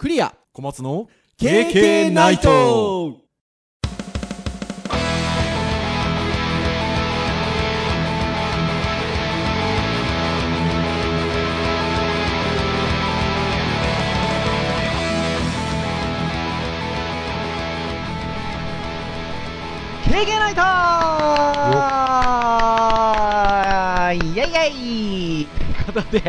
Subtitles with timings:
[0.00, 0.34] クリア。
[0.54, 3.18] 小松の KK ナイト。
[20.08, 20.89] 経験ナイトー
[25.92, 26.20] ことで、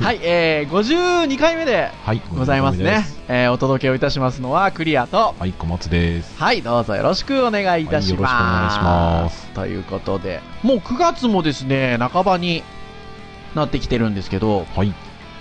[0.00, 3.04] はい、えー、52回目ではいございますね。
[3.28, 8.32] えー、お届けをいたしますのはクリアと、はい小松ですはい、どうぞよろしくお願いいたします。
[8.32, 12.62] はいよろしくお願いしますということで、もう9月もですね、半ばに
[13.54, 14.94] なってきてるんですけど、はい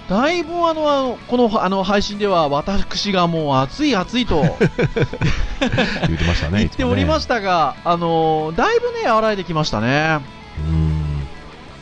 [0.09, 10.34] だいぶあの、このあの配信では私がもう暑い暑いと 言ってましたね 言っておりましたが、あのだいぶね、和らいできましたね。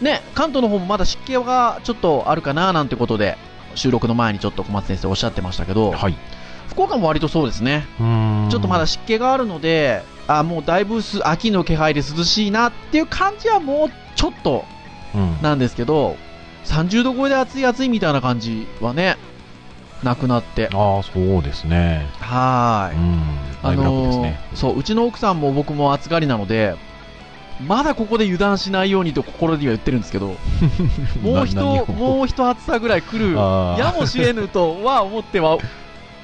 [0.04, 3.38] ね、関東の方もまだ湿気がちょっとあるかななんてことで、
[3.76, 6.16] 収録の前にちょっと小松先生おっしゃってましたけど、はい
[6.70, 7.86] 福岡も割とそうですね。
[8.00, 14.66] ちょっとまだ湿気があるので、あもうだいぶす秋の気配で涼しいなっていう感じはもうちょっと
[15.14, 16.18] うんなんですけど、
[16.66, 19.18] 30度超えで暑い暑いみたいな感じはね、
[20.02, 20.70] なくなって。
[20.74, 22.98] ああそうですねはーい。
[22.98, 23.24] うん
[23.62, 26.76] あのーねそう、うちの奥さんも僕も暑がりなので、
[27.68, 30.36] まだここで油断しないようにと心には言ってるんですけど、
[31.22, 35.58] もう一、もう一暑さぐらい来るやもしれぬとは思っては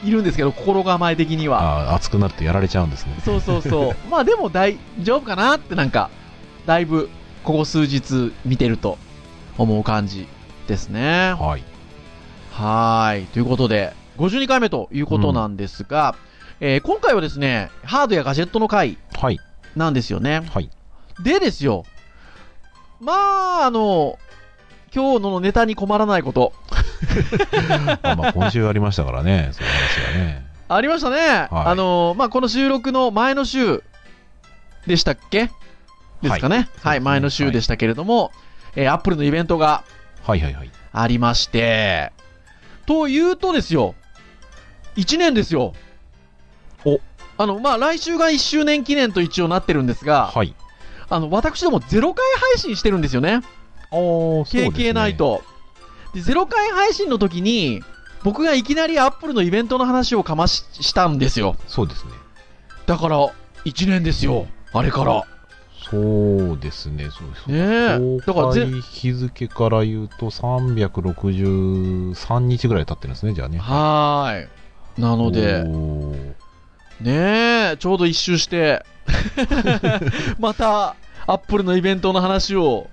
[0.03, 1.87] いるんですけど、心構え的には。
[1.87, 3.95] あー熱くなってやられちゃうんですねそうそうそう。
[4.09, 6.09] まあでも大丈夫かなってなんか、
[6.65, 7.09] だいぶ
[7.43, 8.97] ここ数日見てると
[9.57, 10.27] 思う感じ
[10.67, 11.33] ですね。
[11.39, 11.63] はい
[12.51, 13.25] はーい。
[13.27, 16.15] ということで、52回目ということなんですが、
[16.59, 19.39] えー今回はですね、ハードやガジェットの回はい
[19.75, 20.43] なんですよね。
[20.53, 20.69] はい
[21.23, 21.85] でですよ、
[22.99, 24.17] まあ、あの、
[24.93, 26.53] 今日のネタに困らないこと、
[28.03, 29.49] あまあ今週ありましたからね。
[29.51, 30.45] その話がね。
[30.67, 31.47] ありましたね。
[31.51, 33.83] あの、まあ、この収録の前の週
[34.87, 35.49] でしたっけ？
[36.21, 36.55] ですかね。
[36.55, 36.99] はい、そうですね。
[37.01, 38.31] 前の週でしたけれども、
[38.75, 39.83] えーアップルのイベントが
[40.25, 40.71] はいはいはい。
[40.91, 42.11] ありまして、
[42.85, 43.95] というとですよ、
[44.95, 45.73] 1年ですよ。
[46.85, 46.99] お。
[47.37, 50.53] あの、まあ、来週が1周年記念と一応なってるんですが、はい
[51.09, 53.41] あの、私ども0回配信してるんですよね。
[53.91, 55.43] おーね KK ナイト。
[56.13, 57.83] で、0回配信の時に、
[58.23, 61.55] 僕がいきなりアップルのイベントの話をかまししたんですよ。
[61.67, 62.11] そうですね
[62.85, 63.31] だから、
[63.65, 64.47] 1年ですよ。
[64.73, 65.23] あれから。
[65.89, 68.19] そうですねそうそうねえ。
[68.19, 74.49] だから日付から言うと363日ぐらい経ってるんですねじゃあねはーい。
[75.01, 75.63] なので、
[77.01, 78.85] ねえ、ちょうど一周して、
[80.39, 80.95] また、
[81.27, 82.89] アップルのイベントの話を、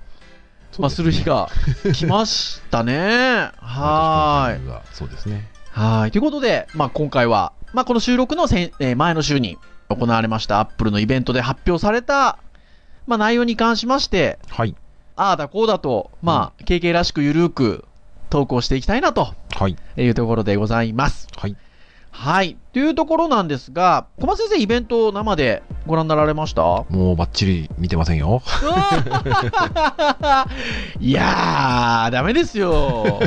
[0.79, 1.49] まあ、する日が
[1.95, 3.51] 来ましたね。
[3.61, 4.69] はーい。
[4.69, 6.11] いそうですねはーい。
[6.11, 9.57] ということで、まあ、今回は、まあ、この収録の先、えー前の週に
[9.89, 12.39] 行われましたアップルのイベントで発表された、
[13.07, 14.75] まあ、内容に関しまして、はい
[15.19, 17.85] ああだこうだと、まあ、KK らしくゆるーく
[18.29, 21.27] 投稿していきたいなとはいいうところでございます。
[21.37, 21.57] はい
[22.19, 22.57] はい。
[22.73, 26.63] というところなんですが、小松先生、イベント生でご覧になられました？
[26.63, 28.43] もうバッチリ見てませんよ
[30.99, 33.21] いやー、ダメですよ。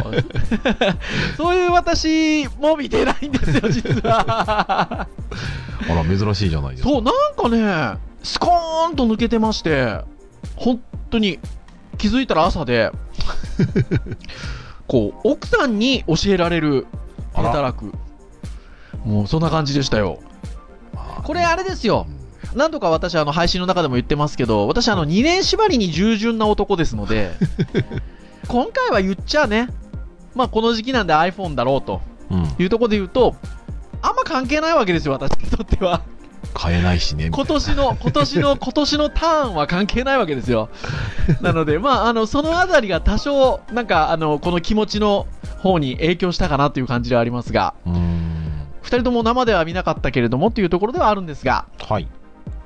[1.37, 5.07] そういう私も見てないんですよ、実は。
[5.87, 7.47] あら珍しいじゃないですかそう、なんか
[7.95, 9.99] ね、スコーンと抜けてまして、
[10.55, 11.39] 本当に
[11.97, 12.91] 気づいたら朝で、
[14.87, 16.87] こう、奥さんに教えられる
[17.33, 17.93] 働く。
[19.05, 20.19] もうそんな感じでしたよ。
[20.93, 22.05] まあこれあれですよ。
[22.07, 22.19] うん
[22.55, 27.31] 何度か私、あの、配信の中でも言ってますけど、私、あの、2年縛りに従順な男ですので、
[28.47, 29.67] 今回は言っちゃね、
[30.35, 32.01] まあ、この時期なんで iPhone だろうと
[32.31, 33.35] うんいうところで言うと、
[34.01, 36.01] あんま関係ないわけですよ、私にとっては。
[36.53, 40.69] 買えないしね今年の、今年の、 今年のターンは関係ないわけですよ。
[41.41, 45.27] なので、まあ、あの、そのあたりが多少、なんか、あの、この気持ちの
[45.61, 48.08] 方に影響したかなという感じではありますが、うーん
[48.81, 52.07] 二人とも生では見なかったけれどもっていうところではあるんですが、はい。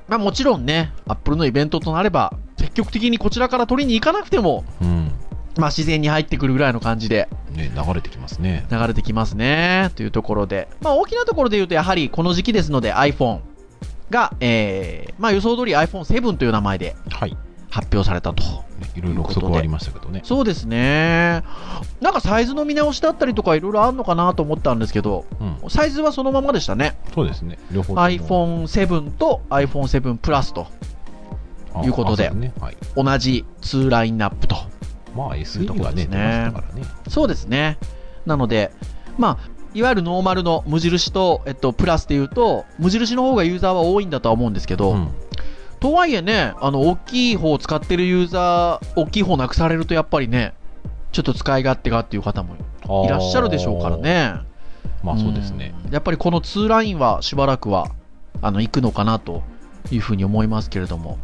[0.08, 5.12] まあもちろんね、アップルのイベントとなれば、積極的にこちらから取りに行かなくても、うん。
[5.56, 8.66] まあ自然に入ってくるぐらいの感じでね流れてきますね。
[8.70, 10.68] 流れてきますね、というところで。
[10.80, 13.40] まあ大きなところで言うと、やはりこの時期ですので iPhone
[14.10, 17.36] が、えー、まあ予想通り iPhone7 という名前ではい
[17.74, 18.44] 発表されたと。
[18.44, 21.42] ねいろいろ憶測はありましたけどねそうですね。
[22.00, 26.96] なんかサイズの見直しだったりとかいろいろあるのかなと思ったんですけど、うんサイズはそのままでしたね。
[27.12, 30.68] そうですね両方とも iPhone7 と iPhone7 プラスと
[31.74, 34.54] あいうことでねはい同じ2ラインナップと。
[35.16, 36.52] まあ SE がねねね
[37.08, 37.78] そうですね。
[38.24, 38.70] なので、
[39.18, 45.08] まあ、いわゆるノーマルの無印と、えっと、プラスで言うと、無印の方がユーザーは多いんだとは思うんですけど、うん
[45.84, 50.54] とはいえね、あの、大きい方を使ってるユーザー、大きい方なくされるとやっぱりね、
[51.12, 52.56] ちょっと使い勝手がっていう方も
[53.04, 53.98] いらっしゃるでしょうから。
[53.98, 54.32] ね。
[55.02, 55.74] まあそうですね。
[55.84, 57.88] うんやっぱりこの2ラインはしばらくは、
[58.40, 59.42] あの、行くのかなと
[59.90, 61.18] いうふうに思いますけれども。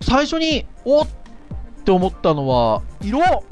[0.00, 3.42] 最初に、おっって思ったのは、色あ、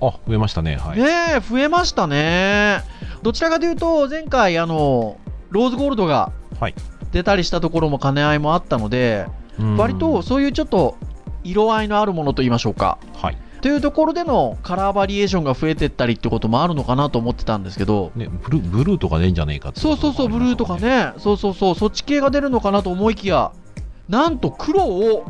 [0.00, 0.76] 増えましたね。
[0.76, 0.98] はい。
[0.98, 1.06] ね
[1.36, 2.80] え、増えましたね。
[3.20, 5.18] どちらかというと、前回、あの、
[5.50, 6.74] ローズゴールドがはい
[7.12, 9.45] 出たりしたところも兼ね合いもあったので、うん
[9.76, 10.96] 割とそういうちょっと
[11.44, 12.98] 色合いのあるものと言いましょうか。
[13.14, 13.38] はい。
[13.62, 20.78] というところでのカラーバリエーションが増えてったりってこともあるのかなと思ってたんですけど、ね、ブルーブルーとかでいいんじゃねえかってそうそうそう、ブルーとか。
[20.78, 23.52] ね、そうそうそう、そっち系が出るのかなと思いきや、
[24.08, 25.24] なんと黒を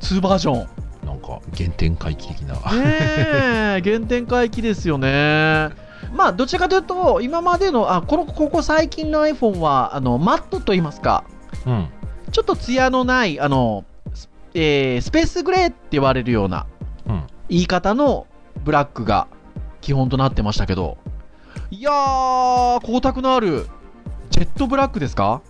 [0.00, 0.54] 2バージョン。
[0.58, 2.56] ねなんか、原点回帰的な。
[2.72, 5.70] え、 原点回帰ですよね。
[6.14, 11.24] まあ、どちらかというと、今までの、あ、この、ここ最近の iPhone は、あの、マットと言いますか、
[11.66, 11.88] うん。
[12.32, 13.84] ちょっとツヤのない、あの、
[14.14, 16.66] スえースペースグレーって言われるような
[17.06, 17.26] うん。
[17.48, 18.26] 言い方の
[18.64, 19.28] ブラックが
[19.80, 20.98] 基本となってましたけど、
[21.70, 23.66] いやー、光沢のある、
[24.30, 25.42] ジェットブラックですか？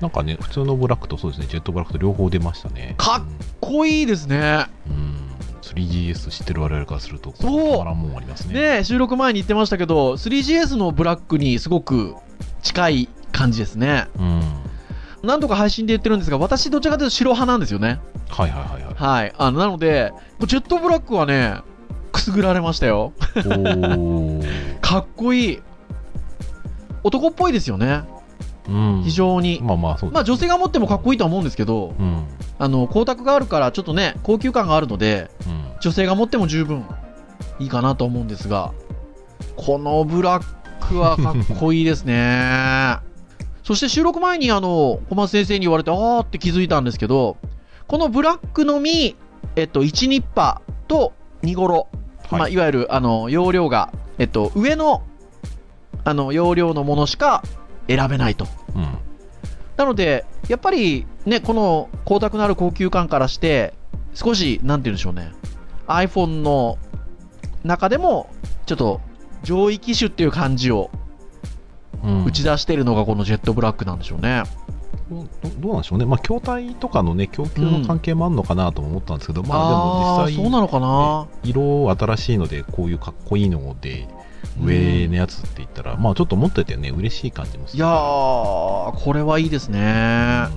[0.00, 2.94] なんかね、普通のブラックとそうですね、ジェットブラックと両方出ましたね。
[2.98, 3.22] かっ
[3.60, 4.66] こいいですね。
[4.88, 4.94] うん。
[4.94, 5.16] うん
[5.62, 8.78] 3GS 知ってる我々からすると、そうらんもんありますね。
[8.78, 12.14] ね収録前に言ってましたけど、3GS のブラックにすごく
[12.62, 14.06] 近い感じですね。
[14.16, 14.35] うん。
[15.26, 18.00] 何度か配信で言ってるんですが、私どちらかというと白派なんですよね。
[18.28, 18.94] はいはいはいはい。
[18.94, 19.34] はい。
[19.36, 20.12] あの、なので、
[20.46, 21.60] ジェットブラックはね、
[22.12, 23.12] くすぐられましたよ。
[24.80, 25.62] かっこいい。
[27.04, 28.04] 男っぽいですよね。
[28.68, 29.02] うん。
[29.04, 29.60] 非常に。
[29.62, 32.24] まあまあ、そうまあ女性が持ってもかっこいいとは思うんですけど、うん。
[32.58, 35.64] あの、光沢があるからちょっとね、高級感があるので、うん。
[35.80, 36.84] 女性が持っても十分
[37.58, 38.72] いいかなと思うんですが、
[39.56, 40.44] このブラッ
[40.88, 42.98] クはかっこいいですね。
[43.66, 47.36] そして収録前にあの、小松先生に言われて、あーって気づいたんですけど、
[47.88, 49.16] このブラックのみ、
[49.56, 51.88] えっと、1ニッパーと2ゴロ、
[52.30, 55.02] はいまあ、いわゆるあの容量が、えっと、上の
[56.04, 57.42] あの容量のものしか
[57.88, 58.46] 選べないと。
[58.76, 58.86] うん。
[59.76, 63.74] なので、やっぱりね、この光沢のある高級感からして、
[64.14, 65.32] 少し、なんて言うんでしょうね、
[65.88, 66.78] iPhone の
[67.64, 68.30] 中でも、
[68.66, 69.00] ちょっと
[69.42, 71.05] 上位機種っていう感じをうん
[72.26, 74.42] 打ち出しているのがこのジェットブラックなんでしょうね。
[75.10, 75.24] ど
[75.60, 84.08] どうなんでしょうね、まあ、筐体とかのね、供給の関係もあるのかなとも思ったんですけど、まあ、でも実際、ーそうなのかな、色新しいので、こういうかっこいいので、
[84.60, 87.78] 上のやつって言ったら、まあ、ちょっと持っててね、嬉しい感じもする。
[87.78, 90.48] いやー、これはいいですね。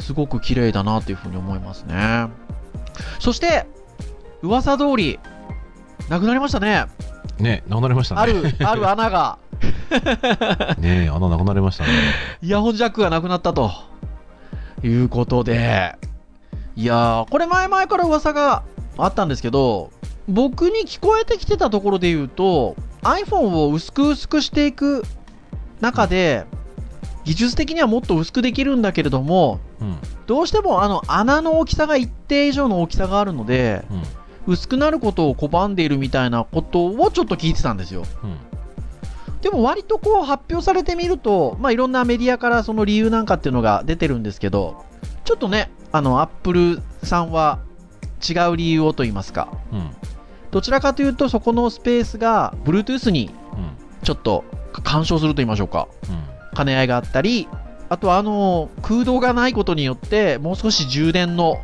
[0.00, 2.26] すごく綺麗だなというふうに思いますね。
[3.20, 3.66] そして、
[4.42, 5.20] 噂通り、
[6.08, 6.86] なくなりましたね。
[6.98, 8.20] うんね、なくなりましたね。
[8.20, 9.38] ある、ある穴が。
[10.78, 11.90] ね穴なくなりましたね。
[12.42, 13.70] イヤホンジャックがなくなったと
[14.82, 15.96] いうことで、
[16.76, 18.62] いやー、これ前々から噂が
[18.96, 19.90] あったんですけど、
[20.28, 25.04] 僕に聞こえてきてたところで言うと、iPhone を薄く薄くしていく
[25.80, 26.46] 中で、
[27.24, 29.96] 技術的にはもっと薄くできるんだけれども、うん。
[30.26, 34.02] どうしてもあの穴の大きさが一定以上の大きさがあるので、うん。
[34.54, 38.02] 薄くなることを拒んでいるみたいなことをちょっと聞いてたんですよ。
[38.24, 38.36] うん。
[39.42, 44.84] でも割とこう発表されてみると、まあ、いろんなメディアからその理由なんかっていうのが出てるんですけど、
[45.24, 47.58] ちょっとね、あの、アップルさんは
[48.26, 49.90] 違う理由をと言いますか、うん。
[50.52, 53.72] どちらかというとそこのスペースが Bluetooth にうん。
[54.02, 54.44] ちょっと
[54.84, 56.56] 干渉すると言いましょうか、うん。
[56.56, 57.48] 兼ね合いがあったり、
[57.88, 61.58] あとはあの、空洞がないことによって、もう少し充電の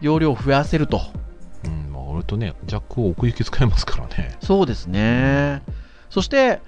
[0.00, 1.02] 容量を増やせると。
[1.64, 1.92] うん。
[1.92, 4.36] まあ、俺とね、ジャックを奥行き使えますからね。
[4.40, 5.62] そうですね。
[6.10, 6.60] そして、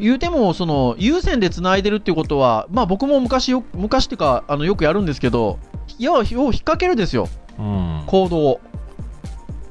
[0.00, 5.58] 言うても、その、有線で繋いでるっていうことは、まあ僕も昔よ、昔っていうか、あの、よくやるんですけど、
[5.98, 7.28] 要は、要は引っ掛けるですよ、
[7.58, 8.02] うん。
[8.06, 8.60] コードを。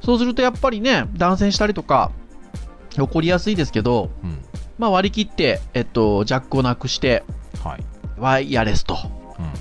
[0.02, 2.10] そうするとやっぱりね、断線したりとか、
[2.90, 4.38] 起こりやすいですけど、うん。
[4.78, 7.24] まあ割り切って、えっと、ジャックをなくして、
[7.62, 7.84] はい。
[8.18, 8.94] ワイヤレスと。
[9.38, 9.52] うん。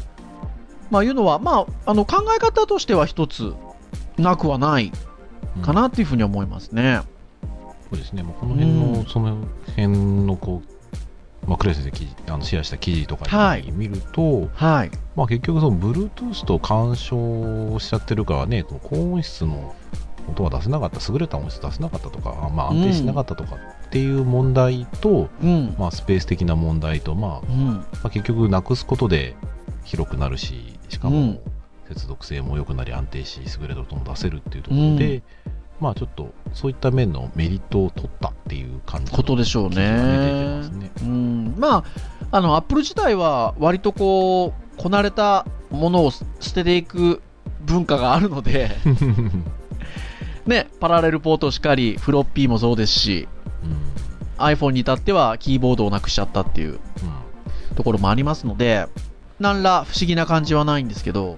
[0.89, 3.53] まあいうのは、まあ、あの、考え方としては一つ、
[4.17, 4.91] なくはない
[5.61, 7.01] かなっていうふうに思いますね。
[7.89, 9.37] そうですね、もうこの辺の、うんその
[9.75, 9.87] 辺
[10.25, 10.61] のこ
[11.45, 14.91] う、まあ、クレスで記事あのシェアした記事とはいかに見ると、はい。
[15.15, 19.73] まあ、結局、その Bluetooth と干渉しちゃってるからね、この高音質の
[20.27, 25.75] 音が出せなかった、優れた音質出せなかったとか、あまあ、安定しなかったとかっていう問題と、うん。
[25.79, 27.65] まあ、スペース的な問題と、まあうん。
[27.65, 29.35] まあ、結局、なくすことで
[29.83, 31.39] 広くなるし、しかもうん
[31.87, 35.23] 接続性も良くなり、安定し、優れた音も出せるっていうところで、
[35.79, 40.63] まあちょっとそういった面のメリットを取ったっていう感じのことでしょうね。
[41.01, 47.21] うん、まあ、あの、アップル自体は割とこう、こなれたものを捨てていく
[47.61, 48.71] 文化があるので、
[50.45, 53.27] ね、パラレルポートしかり、フロッピーもそうですし、
[53.63, 54.43] うん。
[54.43, 57.75] iPhone に至ってはキーボードをなくしちゃったっていううん。
[57.75, 58.87] ところもありますので、
[59.39, 61.37] 何ら不思議な感じはないんですけど、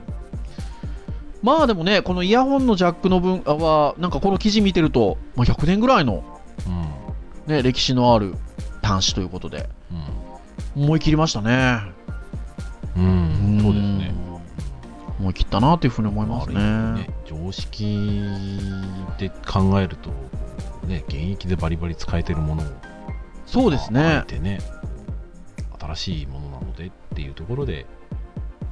[1.41, 6.23] まあでもね、このイヤホンのジャックの分は、なんかこの記事見てると、まあ、100年ぐらいの、
[7.47, 8.35] うんね、歴史のある
[8.83, 9.67] 端子ということで、
[10.75, 11.81] 思い切りましたね。
[12.95, 14.13] うんうんそうですね。
[15.19, 16.55] 思い切ったなというふうに思いますね。
[16.55, 17.99] ね常識
[19.17, 20.09] で考えると、
[20.87, 22.65] ね、現役でバリバリ使えてるものを
[23.45, 24.27] そうですねえ。
[24.27, 24.59] てね
[25.79, 27.85] 新しいものなのでっていうところで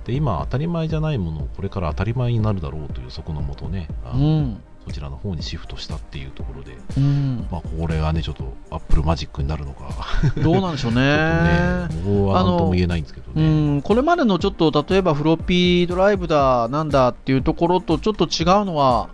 [0.10, 4.64] で今当たり前じゃないものをこれから当たり前になるだろうという予測のもとねあうのん。
[4.88, 7.48] そちらの方にシフトしたっていうところで、うん。
[7.52, 9.94] まあ、これがねちょっとアップルマジックになるのか
[10.42, 11.88] どうなんでしょうね ね。
[12.04, 19.10] 僕は何とも言えないんですけどうねん、これまでのちょっと例えばフロッピードライブだなんだっていうところとちょっと違うのは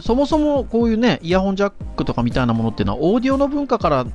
[0.00, 4.06] そもそもこういうねイヤホンジャックとかみたいなものっていうのはオーディオの文化から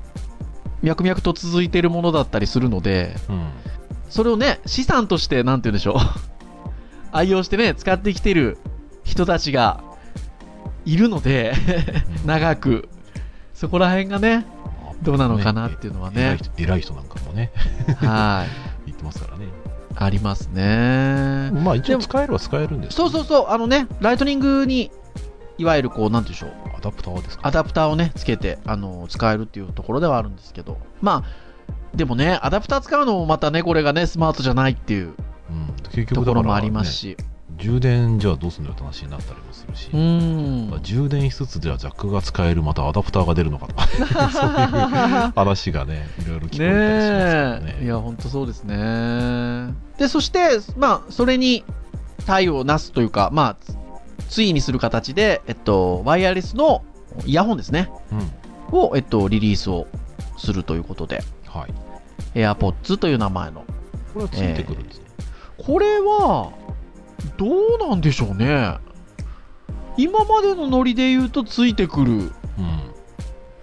[0.82, 3.52] 脈々と続いているものだったりするのでうん
[4.10, 5.96] それをね資産としてなんて言うんでしょう。
[7.12, 8.58] 愛用してね使ってきてる
[9.04, 9.84] 人たちが
[10.86, 11.54] いるので
[12.22, 12.28] うん。
[12.28, 12.90] 長く。
[13.54, 14.46] そこら辺がね
[15.02, 16.38] どうなのかなっていうのはね。
[16.58, 17.52] 偉い人なんかもね。
[17.98, 18.50] はい。
[18.88, 19.46] 言ってますからね。
[19.98, 21.52] ありますね。
[21.64, 24.92] まあ一応使えるは使えるんですそうそうそう、あのね、ライトニングに、
[25.58, 27.48] いわゆるこう、なんていうんでしょう、アダプターですか？
[27.48, 31.45] アダプターをね、つけて、あの、使えるっていうところではあるんですけど、まあ、
[31.96, 35.14] でもね、アダプター使うのもまたね、これがね、スマートじゃないっていう
[35.50, 37.18] うん、結と局だから、ね、ころもありますし、
[37.58, 40.70] 充電じゃあどうするのよって話になったりもするし、うーん。
[40.70, 43.88] まあ充電しつつじゃあジャックが使えるまたアダプターが出るのかとか
[44.32, 44.58] そういう
[45.36, 47.74] 話がねいろいろ聞こえたりしますけどね。
[47.74, 49.74] ねえ、いや、ほんとそうですね。
[49.98, 51.64] で、そして、まあ、それに
[52.26, 53.74] 対応なすというか、まあ、
[54.30, 56.82] ついにする形で、えっと、ワイヤレスの
[57.26, 57.90] イヤホンですね、
[58.72, 58.80] うん。
[58.80, 59.88] を、えっと、リリースを
[60.38, 61.74] するということで、はい、
[62.36, 63.66] AirPods という名前の。
[64.14, 65.06] これはついてくるんですね、
[65.58, 66.52] これは、
[67.38, 68.78] どうなんでしょうね。
[69.98, 72.12] 今までのノリで言うとついてくる。
[72.12, 72.32] うん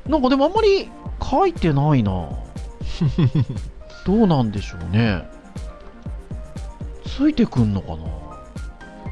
[0.08, 0.90] なんかでもあんまり
[1.22, 2.10] 書いてないな。
[4.04, 5.28] どうなんでしょうね。
[7.06, 8.04] ついてくんのかな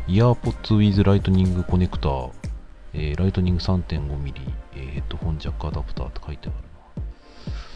[0.09, 2.31] イヤーポッツ with ライトニングコネクター、
[2.95, 4.35] えーライトニング 3.5mm、
[4.75, 6.57] えーヘッドホンジャックアダプターって書いてある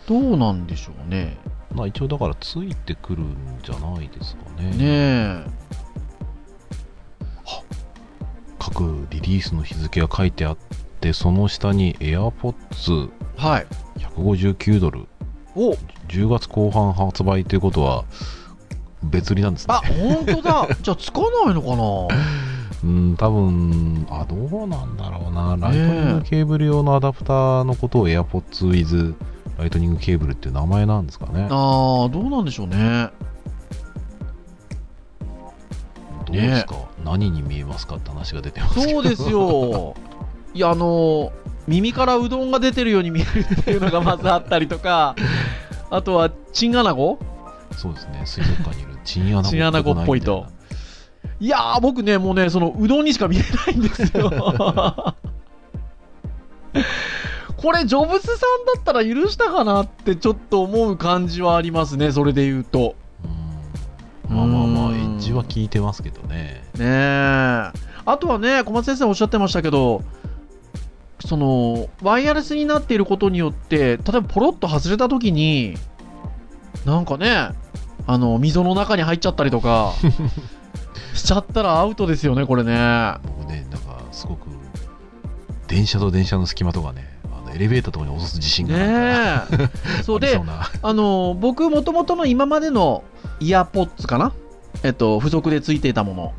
[0.09, 1.37] どうなんでしょうね。
[1.75, 1.79] な。
[1.79, 4.71] まあ一応だからついてくるんじゃないですかね。
[4.71, 5.65] ねえ。
[8.59, 10.57] 各リリースの日付が書いてあっ
[11.01, 13.67] て、その下に AirPods はい。
[13.99, 15.07] 159ドル、
[15.55, 15.73] お
[16.09, 18.05] 10月後半発売ということは
[19.03, 19.81] 別売りなんですねあ、。
[19.81, 20.69] 本当だ。
[20.81, 22.25] じゃあつかないのかな
[22.85, 25.57] うん、多分あ、どうなんだろうな。
[25.59, 29.15] ライトニングケーブル用のアダプターのことを AirPods with
[29.59, 31.49] ライトニングケーブルっていう名前なんですかね。
[31.51, 33.11] ああ、どうなんでしょうね。
[36.27, 38.81] どうですか、何に見えますかって話が出てます。
[38.81, 39.95] そうですよ。
[40.55, 41.33] いや、あの、
[41.67, 43.29] 耳からうどんが出てるように見える
[43.61, 45.15] っていうのがまずあったりとか、
[45.91, 47.19] あとは、チンアナゴ？
[47.73, 48.23] そうですね。
[48.25, 50.47] 水族館にいるチンアナゴチンアナゴっぽいと。
[51.41, 55.15] いやー、僕ね、もうね、その、うどんにしか見えないんですよ。
[57.65, 62.95] これ、ジョブズさんだったら許したかなってちょっと思う感じはありますね、それで言うと。
[64.29, 66.63] うんまあまあまあ、うんエッジは効いてますけどね。
[66.77, 67.73] ねえ。
[68.05, 70.03] あとはね、小松先生おっしゃってましたけど、
[71.25, 75.79] その、ワイヤレスになっていることによって、例えばポロッと外れた時に、
[76.85, 77.49] なんかね、
[78.07, 79.95] あの、溝の中に入っちゃったりとか、
[81.15, 83.15] しちゃったらアウトですよね、これね。
[83.39, 84.49] 僕ね、なんかすごく、
[85.67, 87.14] 電車と電車の隙間とかね、
[87.55, 90.03] エレベーターとかに落とす自信がねえ。
[90.03, 90.41] そうで
[90.83, 93.05] あの、僕、もともとの今までの
[93.41, 94.33] イヤーポッツかな？
[94.83, 96.33] えっと、付属でついていたもの。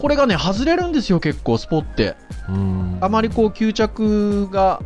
[0.00, 2.16] これがね、外れるんですよ、結構、スポって。
[2.48, 4.82] うんあまりこう吸着が、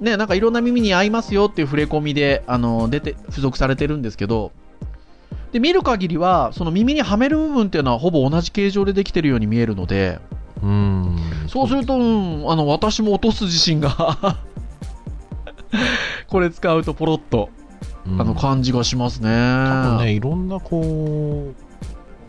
[0.00, 4.52] ね、なんかいろんな耳に合いますよっていう触れ込みで、あの、出て、付属されてるんですけど、
[5.52, 10.18] で、見る限りは、その耳にはめる部分っていうのはほぼ同じ形状でできてるように見えるので、
[10.62, 11.16] うん。
[11.46, 14.38] そうすると、うん、あの、私も落とす自信が
[16.28, 17.50] これ使うとポロッと、
[18.06, 18.20] うん。
[18.20, 19.28] あの、感じがしますね。
[19.28, 21.52] 多分ね、いろんなこ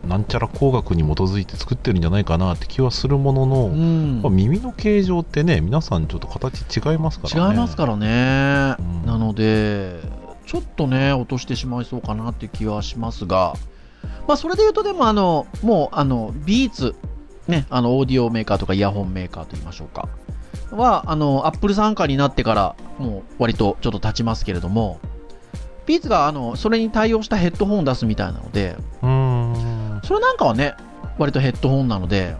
[0.04, 4.20] う、なんちゃら工学に基づいて作ってるんじゃないかなって気はするものの、うん。
[4.22, 7.54] まあ耳の形状ってね皆さんちょっと形違いますからね。
[7.54, 9.06] 違いますからね、うん。
[9.06, 10.00] なので
[10.46, 13.54] ちょっとね落としてしまいそうかなって気はしますが。
[14.26, 16.94] まあそれで言うとでもあのもうあのビーツ
[17.46, 20.08] ねあのオーディオメーカーとかイヤホンメーカーと言いましょうか
[20.76, 25.00] はあのアップル傘下になってからもう割とちょっと経ちますけれども
[25.86, 30.00] ビーツがあのそれに対応したヘッドホンを出すみたいなのでうーん。
[30.04, 30.74] それなんかはね
[31.18, 32.36] 割とヘッドホンなので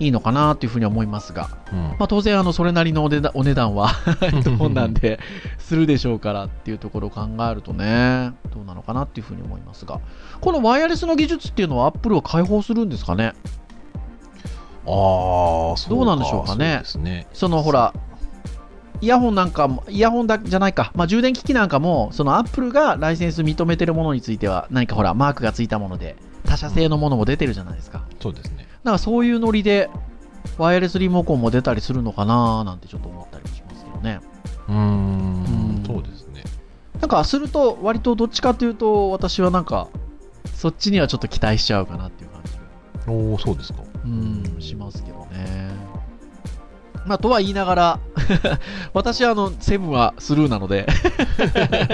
[0.00, 1.78] いいのかなっていうふうには思いますがうん。
[1.98, 3.88] まあ、当然あのそれなりのお値段お値段は
[4.20, 5.18] ヘッドホンなんで
[5.58, 10.00] するでしょうからっていうところを考えるとねどうなのかなっていうふうに思いますが
[10.40, 13.32] このワイヤレスの技術っていうのはアップルは開放するんですかね？
[14.88, 16.80] ああどうなんでしょうかね。
[16.84, 17.26] そね。
[17.32, 17.92] そのほら
[19.00, 28.06] イヤホンなんかもイヤホンだじゃないか、まあ、充電機器なんかもそのアップルがライセンス認めてるものについては何かほらマークがついたもので他社製のものも出てるじゃないですか。
[28.20, 28.66] そうですね。
[28.82, 29.90] なんかそういうノリで
[30.56, 34.20] ワイヤレスリモコンも出たりするのかななんてちょっと思ったりもしますけどね。
[34.68, 35.82] うーうん。
[35.82, 36.42] んそうですね。
[37.00, 39.88] なんかすると、割とどっちかというと、私はなんか、
[40.54, 42.52] そっちにはちょっと期待しちゃうかなっていう感じ
[43.06, 45.68] が、おおそうですかうん、しますけどね。
[47.08, 48.00] まあ、とは言いながら、
[48.92, 50.86] 私はあの、セブンはスルーなので、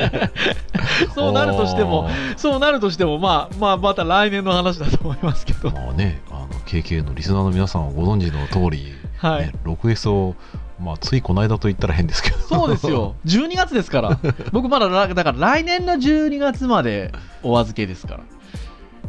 [1.14, 10.34] そうなるとしても、そうなるとしても、まあ、まあ、また来年の話だと思いますけど、まあねあの KK のリスナーの皆さんはご存知の通り、はいね、6S を、
[10.80, 14.18] まあ、ついこの間と言ったら変ですけどそうですよ、 12月ですから、
[14.50, 17.12] 僕まだ、だから来年の12月まで
[17.44, 18.20] お預けですから。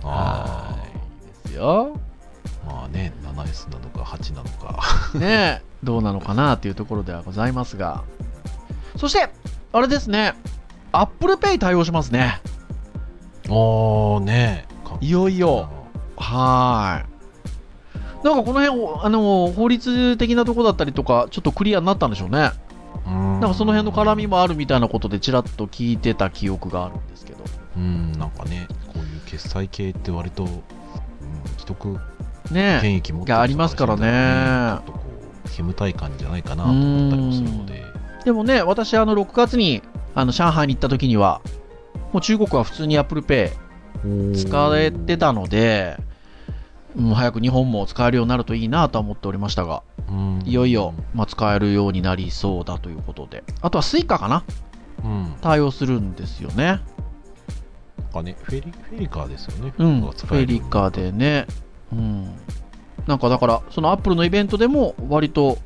[0.04, 0.78] あは
[1.44, 1.46] い。
[1.46, 2.00] ですよ。
[2.68, 4.80] ーまあね 7S なのか8なのか
[5.18, 8.04] ねえ、どうなのかなっていうところではございますが。
[8.98, 9.30] そして、
[9.74, 10.34] あれですね、
[10.92, 12.42] Apple Pay 対応しますね。
[13.50, 15.70] ああねかいよいよ。
[16.18, 17.16] はーい。
[18.26, 22.52] なんかこの辺、おあの、法律的なとこだったりとか、ちょっとクリアになったんでしょうね。
[23.06, 27.44] ななんかその辺の絡みもあるみたいなことでちらっと聞いてた記憶があるんですけど。
[27.78, 30.50] うんなんかねこういう決済系って割と、うん、
[31.58, 32.00] 既得
[32.52, 32.82] ねえ。
[32.82, 34.82] 権益持ってありますからね。
[34.86, 35.00] ちょっとこ
[35.46, 37.84] う煙たい感じじゃないかなと思ったりもするので。
[38.24, 39.82] でもね、私、あの、6月に、
[40.16, 41.42] あの、上海に行った時には、
[42.12, 43.52] もう中国は普通に Apple Pay
[44.34, 45.98] 使えてたので、
[46.96, 50.42] うん、早く日本も使えるようになるといいなとは思っておりましたが、うん。
[50.46, 54.44] いよいよ、まあ、使えるようになりそうだということで、あとは Suica かな？
[55.04, 55.36] うん。
[55.42, 56.66] 対応するんですよね。
[56.66, 56.84] なん
[58.14, 59.74] かねフェリフェリカーですよね。
[59.78, 61.48] うん、フェリカるようになったでね。
[61.92, 62.32] うん。
[63.08, 65.58] なんかだから、その Apple のイベントでも、割と、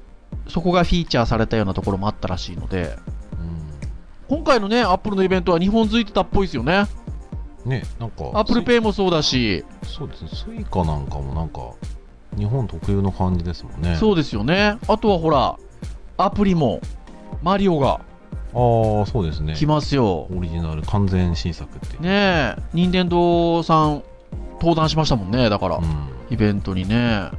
[0.48, 2.98] そこがフィーチャーされたようなところもあったらしいので、
[4.28, 6.86] 今回のね、Apple のイベントは日本付いてたっぽいですよね。
[7.04, 7.10] うん
[7.66, 10.30] ねなんか Apple Pay もそうだし、そうですね。
[10.34, 11.74] スイカなんかもなんか
[12.38, 13.96] 日本特有の感じですもんね。
[13.98, 14.78] そうですよね。
[14.88, 15.58] あとはほら、
[16.18, 16.82] アプリも、
[17.42, 18.02] マリオが
[18.54, 19.56] ああそうですね。
[19.56, 20.28] 来ますよ。
[20.36, 22.02] オリジナル完全新作っていう。
[22.02, 24.04] ねえ、任天堂さん、
[24.60, 25.86] 登壇しましたもんね、だから、うん。
[26.30, 27.32] イベントにね。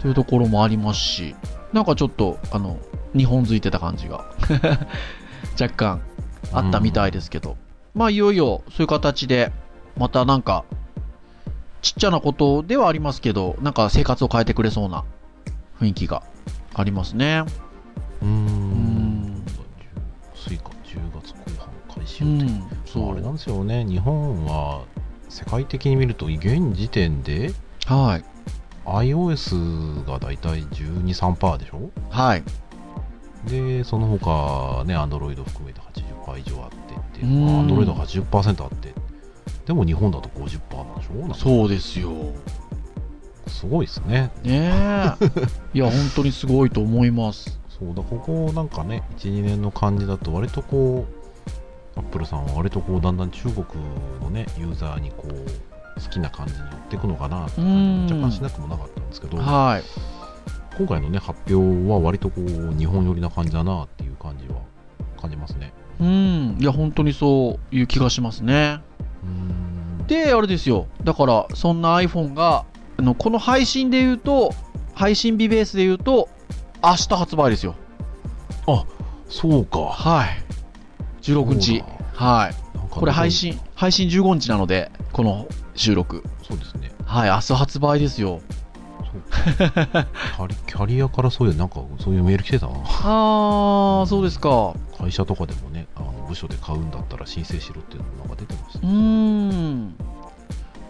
[0.00, 1.34] というところもありますし、
[1.72, 2.78] なんかちょっと、あの、
[3.16, 4.24] 日本付いてた感じが、
[5.60, 6.00] 若干
[6.52, 7.56] あったみたいですけど、
[7.94, 9.52] まあ、いよいよ、そういう形で、
[9.96, 10.64] またなんか、
[11.82, 15.04] ちっちゃなことではありますけど、なんか生活を変えてくれそうな
[15.80, 16.22] 雰囲気が
[16.74, 17.44] ありますね。
[18.22, 18.30] うーん。
[19.38, 19.44] ん。
[20.34, 23.12] スイカ10月後半開始う予定、ん、そう。
[23.12, 23.84] あれなんですよね。
[23.84, 24.82] 日本は
[25.30, 27.52] 世界的に見ると現時点で
[27.86, 28.24] はい。
[28.86, 31.90] iOS がだいたい123%でしょ？
[32.10, 32.42] はい。
[33.46, 38.92] でその他ね Android 含めて80%以上あってって、うんまあ Android が80%あって
[39.66, 41.34] でも日本だと50%なんでしょ？
[41.34, 42.10] そうですよ。
[43.46, 45.14] すごいですねねえ。
[45.74, 47.58] いや、本当にすごいと思います。
[47.78, 51.19] そうだここなんかね12年の感じだと割とこう
[51.96, 53.64] アップルさんは割とこうだんだん中国
[54.20, 59.82] のねユーザーにこう好きな感じに寄っていくのかなって若干しなくもなかったんですけどはい。
[60.76, 64.60] 今回のね発表は割とこう日本寄りな感じだなっていう感じは
[65.20, 66.56] 感じますねうん。
[66.58, 68.80] いや、本当にそういう気がしますね。
[70.06, 70.86] で、あれですよ。
[71.04, 72.64] だから、そんな iPhone が、
[72.96, 74.52] あのこの配信で言うと、
[74.94, 76.28] 配信日ベースで言うと、
[76.82, 77.74] 明日発売ですよ。
[79.28, 80.28] そうかはい。
[81.34, 81.84] 16日。
[82.14, 82.54] はい。
[82.90, 86.24] これ配信、配信15日なので、この収録。
[86.42, 88.40] そうですねはい、明日発売ですよ。
[89.10, 92.66] キャリ キャリアからそういうなんかそういうメール来てた？
[92.68, 94.74] なあー、そうですか。
[94.98, 99.94] 会社とかでもねあの部署で買うんだったら申請しろっていうのがなんか出てましたうーん。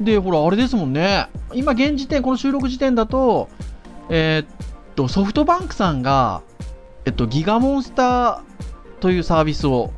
[0.01, 1.29] で、ほら、あれですもんね。
[1.53, 3.49] 今、現時点、この収録時点だと、
[4.09, 6.43] えーっと、ソフトバンクさんが、
[7.05, 8.41] えっと、ギガモンスター
[9.01, 9.93] というサービスを、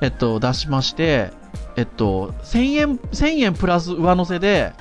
[0.00, 1.30] えっと、出しまして、
[1.76, 4.72] えっと、1000円、1000円プラス上乗せで、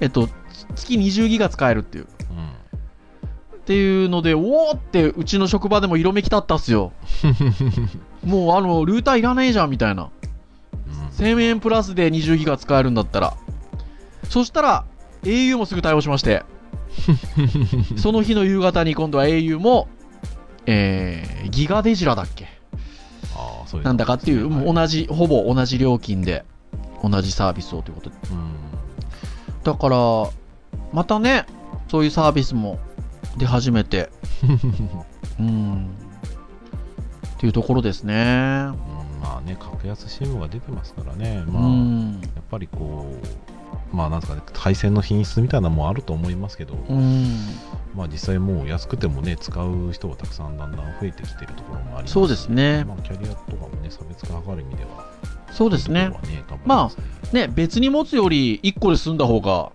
[0.00, 0.28] えっと、
[0.74, 2.04] 月20ギガ使えるっていう。
[2.04, 6.92] っていうので、おーって、うちの職場でも色めき立ったっすよ。
[8.24, 10.10] もう、あの、ルーターいらねえじゃん、みたいな。
[11.16, 13.34] 1000円プラスで20ギガ使えるんだったら。
[14.24, 14.84] そしたら、
[15.22, 16.42] au もすぐ対応しまして、
[17.96, 19.88] その日の夕方に今度は au も、
[20.66, 22.48] えー、ギガデジラだっけ？
[23.82, 26.44] なんだかっていう、もうはい同じ、ほぼ同じ料金で、
[27.02, 28.16] 同じサービスをということで。
[28.30, 28.50] うん
[29.62, 29.96] だから、
[30.92, 31.44] またね、
[31.88, 32.78] そういうサービスも
[33.36, 34.10] 出始めて、
[35.38, 35.86] うん。
[37.34, 38.14] っていうところですね。
[38.14, 42.14] うんまあね格安 SIM が出てますからねうまあ、やん。
[42.16, 43.26] っぱりこう
[43.92, 47.36] まあなんですかね配線の品質みたいなのもあると思いますけど、うん。
[47.94, 55.10] まあ実際もう安くてもね使う人がたくさんだんだん増えてきてるところもありますしそうですねまあ、キャリアとかもね差別化図る意味では
[55.52, 59.70] そうですねねますねね、別に持つより1個で済んだ方が、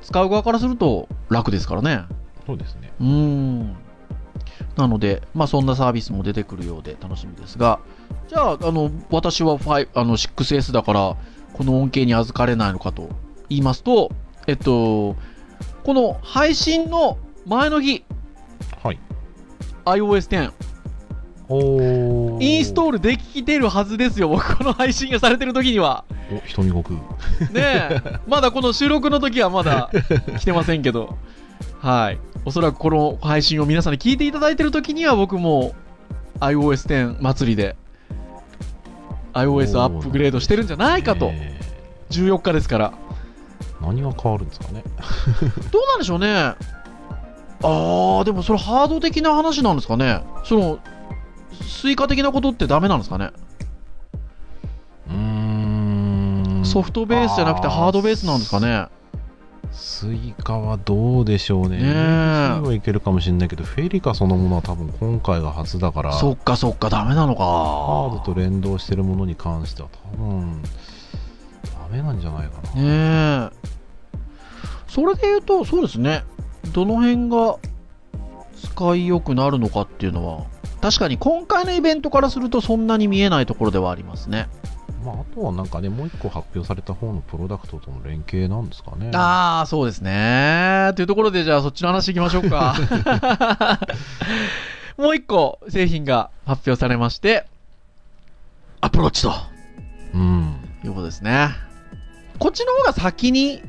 [0.00, 2.04] 使う側からすると楽ですからね。
[2.46, 3.76] そうですねうーん。
[4.76, 7.80] なので、まあそんなサービスも出てくるようで楽しみですが、
[8.28, 11.16] じゃあ、あの、私は5あの 6S だから、
[11.54, 13.08] この恩恵に預かれないのかと
[13.48, 14.10] 言いますと、
[14.46, 15.16] えっと、
[15.84, 18.04] この配信の前の日、
[18.82, 18.98] はい。
[19.84, 20.52] iOS10、
[21.48, 26.04] おインストーールできてるはずですよ、僕この配信がされてる時には。
[26.32, 26.98] お瞳悟空
[27.50, 29.90] ねえ、まだこの収録の時はまだ
[30.40, 31.16] 来てませんけど、
[31.80, 32.18] はい。
[32.46, 35.74] おそらくこの配信を皆さんに聞いていただいてる時には僕も
[36.40, 37.76] iOS10 祭りで
[39.34, 41.30] iOS アップグレードしてるんじゃないかと。
[41.32, 41.60] え
[42.10, 42.92] 14日ですから。
[42.92, 42.94] ー
[43.86, 44.82] 何が変わるんですかね
[45.70, 46.28] どうなんでしょうね。
[46.28, 50.22] あー、でもそれハード的な話なんですかね。
[50.44, 50.78] その、
[51.62, 53.30] スイカ的なことってダメなんですかね。
[55.08, 55.16] うー
[56.60, 58.86] んソフトベースじゃなくてハードベースなんですかね。
[59.74, 61.78] スイカはどうでしょうね。
[61.78, 67.42] ねはいけるかもしれないけど、フェリカそのものは多分今回が初だから、そっかそっか、ダメなのか。
[67.44, 72.82] ハードと連動してるものに関しては多分、ダメなんじゃないかな。
[72.82, 73.74] ねえ。
[74.86, 76.24] それで言うと、そうですね。
[76.72, 77.56] どの辺が
[78.62, 80.44] 使いよくなるのかっていうのは、
[80.80, 84.48] 確かに今回のイベントからするとそんなに見えないところではありますね。
[85.04, 89.10] まあ、あとはなんかね、もう一個発表された方のプロダクトとの連携なんですかね。
[89.14, 90.92] ああ、そうですね。
[90.96, 92.74] というところで、じゃあそっちの話いきましょうか。
[94.96, 97.46] もう一個製品が発表されまして、
[98.80, 99.32] アプローチと
[100.14, 100.54] うん。
[100.84, 101.48] いうことですね。
[102.38, 103.62] こっちの方が先に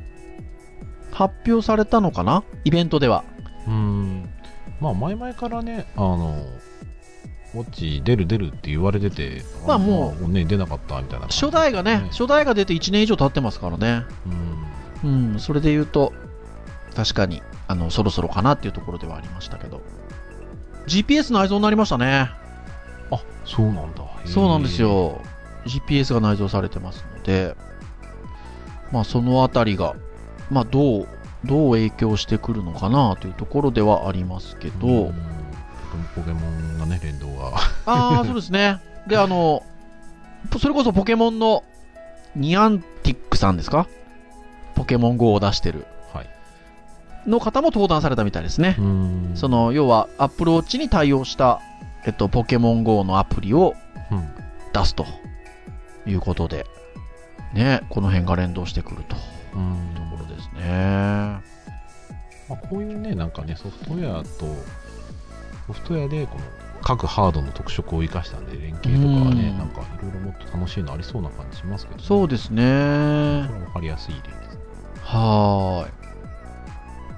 [1.10, 2.44] 発表されたのかな？
[2.64, 3.24] イベントでは。
[3.66, 4.28] うん。
[4.80, 6.36] まあ、前々からね、あの、
[7.56, 14.04] ウォッチ出る出るって言われてて、まあもうね、出なかったみたいな感じ初代がね、ね初代が出て1年以上経ってますからね。
[15.02, 15.32] うん。
[15.32, 16.12] うん、それで言うと、
[16.94, 19.80] 確かに、あの、そろそろかなっていうところではありましたけど。
[20.86, 22.30] GPS 内蔵になりましたね。
[23.10, 24.04] あ、そうなんだ。
[24.26, 24.82] そうなんです。
[24.82, 25.22] よ。
[25.64, 27.56] GPS が内蔵されてますので、
[28.92, 29.94] まあ、そのあたりが、
[30.50, 31.08] まあ、どう、
[31.44, 35.35] どう影響してくるのかなというところではありますけど、うん
[36.14, 37.52] ポケモンがね、連動が。
[37.86, 38.78] ああ、そうですね。
[39.06, 39.62] で、あの、
[40.60, 41.64] それこそポケモンの
[42.34, 43.86] ニアンティックさんですか？
[44.74, 46.28] ポケモン GO を出してるはい。
[47.28, 48.76] の方も登壇されたみたいですね。
[48.78, 51.60] うんそ、の、要は Apple Watch に対応した、
[52.04, 53.74] えっと、ポケモン GO のアプリを
[54.10, 54.28] うん。
[54.72, 55.06] 出すと
[56.06, 56.66] いうことで、
[57.54, 59.22] ね、この辺が連動してくるという
[59.56, 61.40] うんところですね。
[62.48, 64.54] まあ、こういうね、なんかね、ソフトウェアと、
[65.66, 66.44] ソフトウェアでこの
[66.82, 72.62] 各ハードの特色を生かしたんで、連携とかはね、うんなんかいろいろもっと楽しいのありそうな感じしますけど、ね、そうですね。
[73.48, 74.58] これは分かりやすい例です。
[75.02, 75.88] は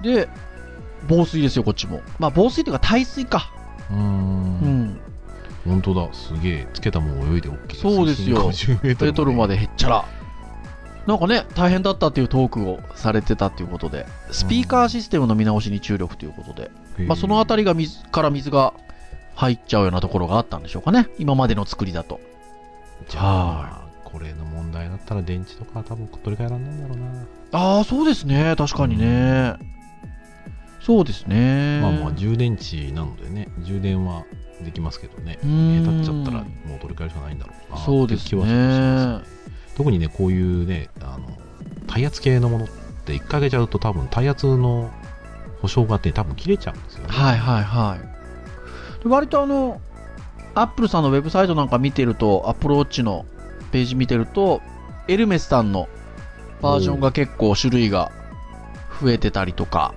[0.01, 0.13] ーい。
[0.15, 0.29] で、
[1.07, 2.01] 防水ですよ、こっちも。
[2.17, 3.51] まあ、防水というか耐水か。
[3.91, 3.97] うー。
[3.97, 4.99] うんん。
[5.65, 6.67] 本当だ、すげえ。
[6.73, 10.05] つけたもん泳いで OK そうですよ水深50メートルまでへっちゃら。
[11.05, 16.71] なんかね、大変だったっていうトークをされてたっていうことで、スピーカーシステムの見直しに注力ということで、
[17.07, 18.73] まあ、そのあたりが水から水が
[19.35, 21.07] 入っちゃうようなところがあったんでしょうかね。
[21.17, 22.19] 今までの作りだと。
[23.07, 27.25] じゃあ、これの問題だったら電池とか多分取り替えられないんだろうな。
[27.51, 28.55] ああ、そうですね。
[28.57, 29.55] 確かにね。
[30.81, 31.79] そうですね。
[31.81, 34.25] まあまあ、充電池なのでね、充電は
[34.63, 35.37] できますけどね。
[35.41, 37.77] 下手っちゃったらもう取り替えるしかないんだろうな。
[37.79, 39.55] そうですって気はしますね。
[39.77, 41.37] 特にね、こういうね、あの、
[41.87, 42.67] 耐圧系のものっ
[43.05, 44.91] て1回げちゃうと多分耐圧の
[45.61, 47.09] 保証があって多分切れちゃうんですよね。
[47.09, 49.03] はいはいはい。
[49.03, 49.81] で割とあの、
[50.55, 53.25] アップルさんのウェブサイトなんか見てると、アップルウォッチの
[53.71, 54.61] ページ見てると、
[55.07, 55.87] エルメスさんの
[56.61, 58.11] バージョンが結構種類が
[59.01, 59.93] 増えてたりとか、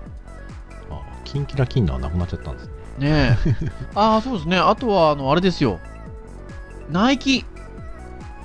[0.90, 2.72] あキンキラキンのはなくなっちゃったんですね。
[2.98, 3.54] ねえ。
[3.94, 4.58] ああ、そうですね。
[4.58, 5.80] あとは、あの、あれですよ。
[6.90, 7.44] ナイキ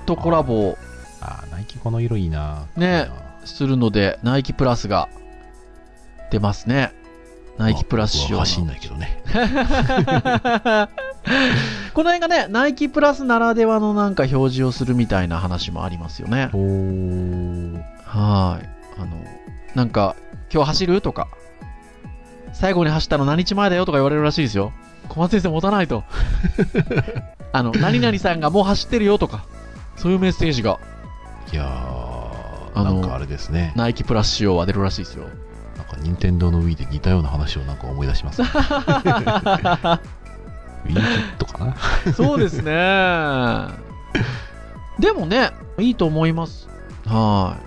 [0.05, 0.77] とコラボを
[1.21, 2.67] あナイキこの色いいな。
[2.75, 3.09] ね
[3.45, 5.09] するので、ナイキプラスが
[6.31, 6.93] 出ますね。
[7.57, 9.21] ナイキプラス仕様走んないけどね。
[11.93, 16.49] この辺がね、ナイキプラスならではのなんか表示をするみたいな話もありますよね。
[18.05, 18.69] はい。
[18.99, 19.23] あの、
[19.75, 20.15] なんか、
[20.53, 21.01] 今日走る？
[21.01, 21.27] とか、
[22.53, 23.85] 最後に走ったの何日前だよ？
[23.85, 24.71] とか言われるらしいですよ。
[25.09, 26.03] 小松先生持たないと。
[27.51, 29.17] あの、何々さんがもう走ってるよ？
[29.17, 29.43] とか、
[29.95, 30.79] そういうメッセージが
[31.51, 31.67] いやー、
[32.79, 33.73] あのなんかあれですね。
[33.75, 35.25] ナイキプラス仕様は出るらしいですよ。
[36.01, 38.41] 任天堂の Wii で似たような話をなんか思い出します。
[38.41, 41.75] Wii フィットかな
[42.13, 43.67] そうですね。
[44.99, 46.67] でもね、いいと思います。
[47.05, 47.57] は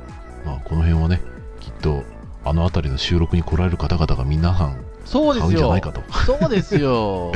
[0.44, 1.20] いまあこの辺はね、
[1.60, 2.04] きっと
[2.44, 4.84] あの辺りの収録に来られる方々が皆さん。
[5.04, 5.80] そうですよ買うんじゃない。
[5.80, 6.02] かと。
[6.24, 7.32] そうですよ。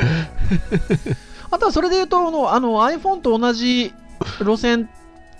[1.51, 3.93] あとはそれで言うと、あのあの iPhone と同じ
[4.39, 4.89] 路線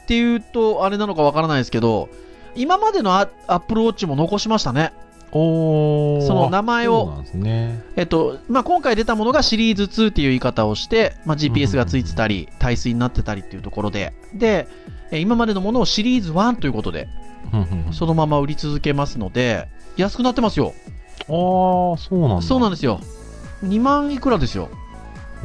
[0.04, 2.10] っていうと、あれなのかわからないですけど、
[2.56, 4.94] 今までのア Apple Watch も残しましたね。
[5.38, 7.84] おその名前をね。
[7.98, 14.66] えっと、まあ、今回出たものがシリーズ2っていう言い方をして、まあ、GPS がついてたり、耐水になってたりっていうところで、で、
[15.12, 17.10] え今までのものをシリーズ1ということで、
[17.92, 19.68] そのまま売り続けますので、
[19.98, 20.74] 安くなってますよ。
[21.20, 22.42] ああ、そうなんだ。
[22.42, 23.02] そうなんですよ。
[23.66, 24.70] 2万いくらですよ。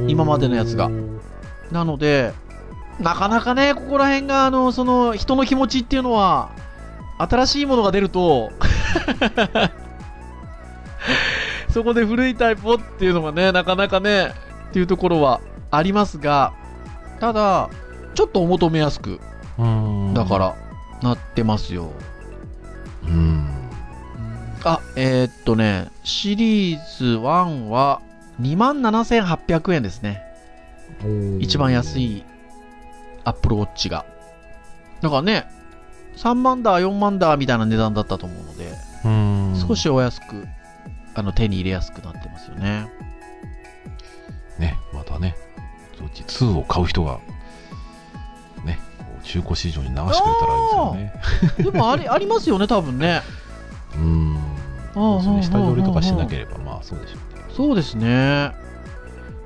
[0.07, 0.89] 今までのやつが
[1.69, 2.31] なので、
[3.01, 6.51] なかなかね、ここら辺が、あの、その、人の気持ちっていうのは、
[7.21, 8.51] 新しいものが出ると、
[11.69, 14.31] そこで古いタイプをっていうのがね、なかなかね、
[14.69, 16.53] っていうところはありますが、
[17.19, 17.69] ただ、
[18.15, 19.19] ちょっとお求めやすく、
[19.57, 20.13] うん。
[20.13, 20.55] だから、
[21.01, 21.91] なってますよ。
[23.03, 23.47] うん。
[24.63, 28.01] あ、えーっとね、シリーズ1は
[28.41, 30.23] 27,800円ですね。
[31.39, 31.99] 一番安。
[31.99, 32.23] い
[33.23, 34.05] アップルウォッチが。
[35.01, 35.60] だからね、
[36.21, 38.71] 3万ダー、4万ダーみたいな値段だったと思うので、
[39.03, 39.67] うん。
[39.67, 40.47] 少しお安く、
[41.15, 42.87] あの、手に入れやすくなってますよね。
[44.59, 45.35] ね、またね、
[45.97, 47.19] そっち2を買う人が、
[48.63, 48.79] ね、
[49.23, 51.71] 中古市場に流してくれたらいいですよね。
[51.71, 53.23] でもあり、 ありますよね、多分ね。
[53.95, 54.37] うん。
[54.93, 57.45] そうですね、下取りとかしなけれれば、まあそうでしょうね。
[57.55, 58.51] そうですね。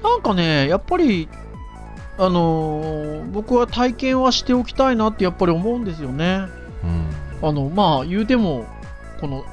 [0.04, 1.30] なんかね、やっぱり、
[2.18, 6.46] あのー僕は体験はしておきたいなってやっぱり思うんですよね。
[7.42, 7.50] うん。
[7.50, 8.66] あの、まあ、言うても、
[9.20, 9.46] この、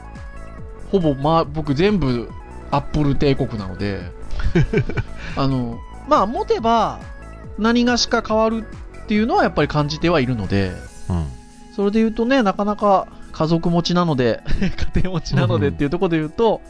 [0.90, 2.29] ほぼ、まあ、僕全部、
[2.71, 4.01] アップル帝国なので、
[5.37, 7.01] あの、まあ、持てば、
[7.59, 8.64] 何がしか変わる
[9.03, 10.73] っていうのはやっぱり感じてはいるので、
[11.09, 11.27] うん。
[11.75, 14.42] それで言うとね、なかなか家族持ちなので、
[14.95, 16.61] 家庭持ちなのでっていうところで言うと、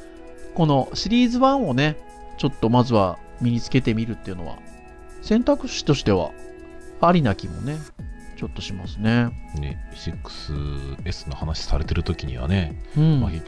[0.54, 1.96] このシリーズ1をね、
[2.38, 4.56] ちょっとまずは身につけてみるっていうのは、
[5.22, 6.30] 選択肢としては、
[7.00, 7.78] ありな気もね、
[8.42, 9.26] ちょっとしますね。
[9.54, 13.20] ね、6S の話されてる時にはね、うん。
[13.20, 13.44] まあ、結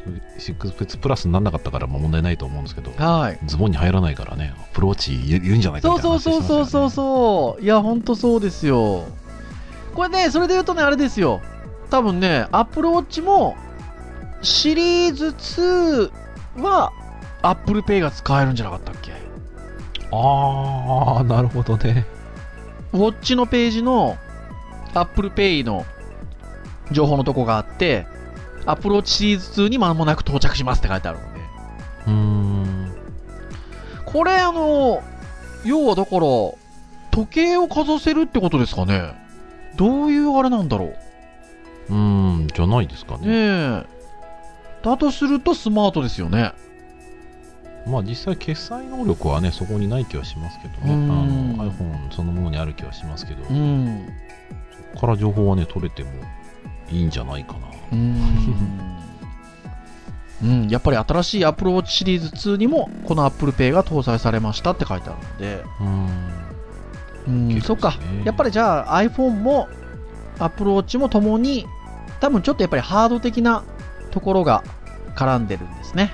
[0.52, 3.38] 局 6S プラスにならなかったからまあ問題ないと思うんですけど、はい。
[3.44, 6.90] ズボンに入らないからね、プロウォッチいるんじゃないかそうみたいなそうそうそうそうう。
[6.90, 7.64] そう。
[7.64, 9.04] いや、ほんとそうですよ。
[9.96, 11.40] これね、それで言うとね、あれですよ。
[11.90, 13.56] 多分ね、Apple Watch も、
[14.42, 15.30] シリーズ
[16.56, 16.92] 2は、
[17.42, 19.10] Apple Pay が使えるんじゃなかったっけ？
[20.12, 22.06] ああ、なるほどね。
[22.92, 24.16] ウォッチのページの
[24.94, 25.84] Apple Pay の
[26.90, 28.06] 情報のとこがあって、
[28.66, 31.40] Apple Watch シリーズ2に間もなく到着しますって書いてあるので。
[32.06, 32.94] うーん。
[34.04, 35.02] これあの、
[35.64, 36.20] 要はだから、
[37.10, 39.14] 時計をかざせるってことですかね
[39.76, 40.86] どういうあれなんだろ
[41.88, 43.26] ううーん、じゃないですかね。
[43.26, 43.34] ね
[43.82, 43.86] え。
[44.82, 46.52] だとするとスマートですよね。
[47.86, 50.92] まあ実際決済能力はね、そこにない気はしますけどね。
[50.92, 54.08] あうんの iPhone そのものにある気はしますけど、うん。
[54.98, 56.10] から情報はね、取れても
[56.90, 57.58] いいんじゃないかな。
[57.92, 58.94] うーん。
[60.42, 66.44] うん、やっぱり新しい Apple Watch シリーズ2にもこの Apple Pay が搭載されましたって書いてあるので、うーん。
[67.26, 67.94] うん、結そっか。
[68.24, 69.68] やっぱりじゃあ iPhone も
[70.38, 71.66] Apple Watch もともに
[72.20, 73.64] 多分ちょっとやっぱりハード的な
[74.10, 74.62] ところが
[75.16, 76.12] 絡んでるんですね。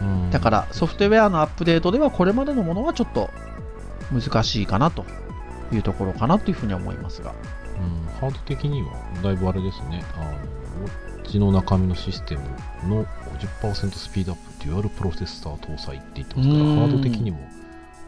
[0.00, 3.30] うんだからソフトウェアのアップデートではこれまでのものはちょっと
[4.12, 5.04] 難しいかなと
[5.72, 7.34] いうところかなというふうに思いますが。
[7.80, 8.06] うん。
[8.20, 10.04] ハード的にはだいぶあれですね。
[10.16, 12.42] あのウォッチの中身のシステム
[12.88, 13.04] の
[13.62, 16.76] 50%スピードアップデュアルプロセッサー搭載って言ってますからうん。
[16.76, 17.38] ハード的にも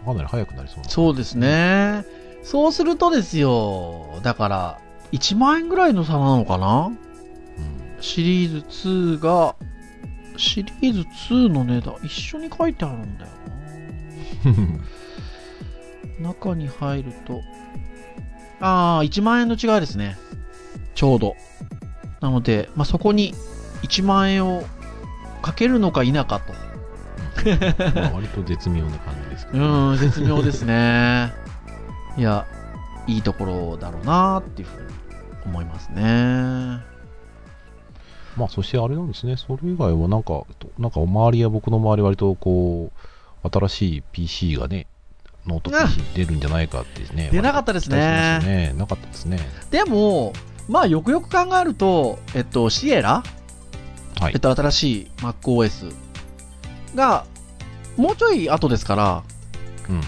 [0.04, 0.88] かなり速くなりそうな。
[0.88, 2.04] そうですね。
[2.42, 4.80] そうするとですよ、だから、
[5.12, 6.86] 1万円ぐらいの差なのかな？
[6.86, 6.96] うん。
[8.00, 9.54] シリーズ2が、
[10.36, 11.00] シリーズ
[11.32, 13.30] 2の値段、一緒に書いてあるんだよ
[16.18, 16.28] な。
[16.30, 17.40] 中に入ると、
[18.62, 20.16] ああ、1万円の違いですね。
[20.94, 21.34] ちょうど。
[22.20, 23.34] なので、まあ、そこに
[23.82, 24.64] 1万円を
[25.42, 26.54] かけるのか否かと。
[27.94, 31.32] まあ割と絶妙な感じですけど、うん、絶妙ですね。
[32.16, 32.46] いや、
[33.08, 34.86] いいところだろうなっていうふうに
[35.46, 36.92] 思いますね。
[38.36, 40.44] まあそしてあれなんですねそれ以外はなんか
[40.78, 42.90] なんか周りや僕の周り割とこ
[43.44, 44.86] う新しい PC がね
[45.46, 47.96] ノート PC 出るんじゃないかってね出なかったですね。
[48.44, 49.40] ねなかったですね。
[49.70, 50.32] でも、
[50.68, 53.22] まあ、よくよく考えると、えっと、シエラ、
[54.20, 54.32] はい。
[54.34, 55.92] えっと、新しい MacOS
[56.94, 57.24] が、
[57.96, 59.22] もうちょい後ですから、
[59.88, 60.00] うん。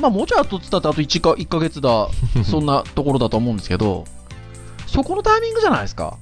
[0.00, 2.08] まあ、もうちょい後って言ったってあと 1, か1ヶ月だ、
[2.44, 4.04] そんなところだと思うんですけど、
[4.86, 6.16] そこのタイミングじゃないですか。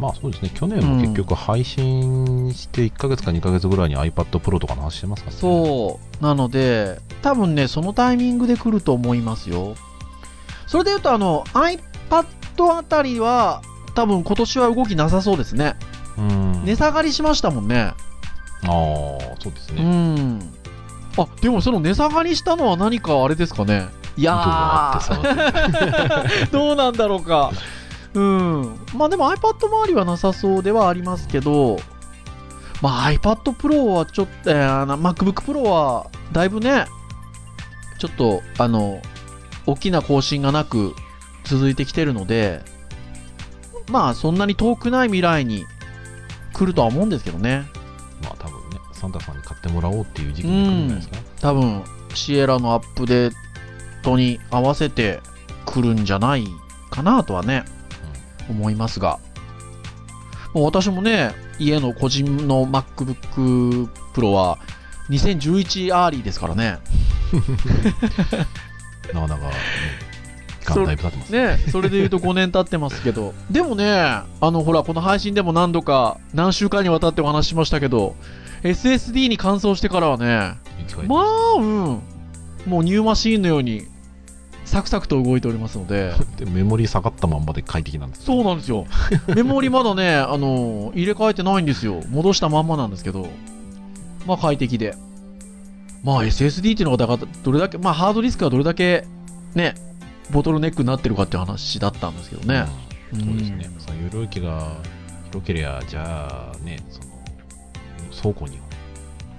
[0.00, 6.24] まあそうですね去年も結局配信して1ヶ月か2ヶ月ぐらいに iPad Pro とかの話してますからねそう。
[6.24, 9.74] なので、多分ね、そのタイミングで来ると思いますよ。
[10.66, 12.24] それで言うと、あの、iPad
[12.78, 13.62] あたりは、
[13.94, 15.76] 多分今年は動きなさそうですね。
[16.16, 17.76] うん値下がりしましたもんね。
[17.82, 17.94] あ
[18.64, 18.70] あ
[19.40, 20.52] そうですうねん。
[21.16, 23.88] あ、でもその値下がりしたのは何かあれですかね。
[24.16, 25.00] いや
[26.52, 27.52] どうなんだろうか。
[28.14, 28.80] うん。
[28.96, 31.78] まあでも iPad 周りはなさそうではありますけど、
[32.82, 36.86] まあ iPad Pro はちょっと、えーな MacBook Pro はだいぶね、
[37.98, 39.00] ちょっと、あの、
[39.66, 40.94] 大きな更新がなく
[41.44, 42.62] 続いてきてるので、
[43.90, 45.64] まあそんなに遠くない未来に
[46.52, 47.66] 来るとは思うんですけどね。
[48.22, 51.82] まあ多分ねサンタさんに買ってもらおうっていう時期に来るんじゃないですか、多分
[52.14, 53.32] シエラのアップデー
[54.02, 55.20] トに合わせて
[55.64, 56.46] 来るんじゃない
[56.90, 57.64] かなとはね、
[58.50, 59.18] 思いますが。
[60.54, 64.58] もう私もね家の個人の MacBook Pro は
[65.10, 66.78] 2011 Early ですからね。
[69.12, 69.52] なかなか、ね、
[70.60, 71.58] 期間だいぶ経ってますね。
[71.70, 73.34] それで言うと5年経ってますけど。
[73.50, 78.16] でもねあのほらこの配信でも何度か何週間にわたってお話ししましたけど
[78.62, 80.54] SSD に換装してからはね
[81.06, 82.00] まあうん。
[82.66, 83.86] もうニューマシーンのように
[84.70, 88.86] サクサクと動いておりますのででメモリー下がったまんまで快適なんですそうなんですよ。
[89.34, 92.00] メモリまだね、あの、入れ替えてないんですよ。
[92.08, 93.26] 戻したまんまなんですけど、
[94.28, 94.94] まあ快適で。
[96.04, 99.06] まあ SSD っていうのがだからどれだけ、まあハードディスクがどれだけ
[99.56, 99.74] ね、
[100.30, 102.64] ボトルネックになってるかっていう話だったんですけどね。
[103.12, 104.76] うんそうですね、その容量域が
[105.32, 107.06] 広ければじゃあねその
[108.22, 108.60] 倉庫に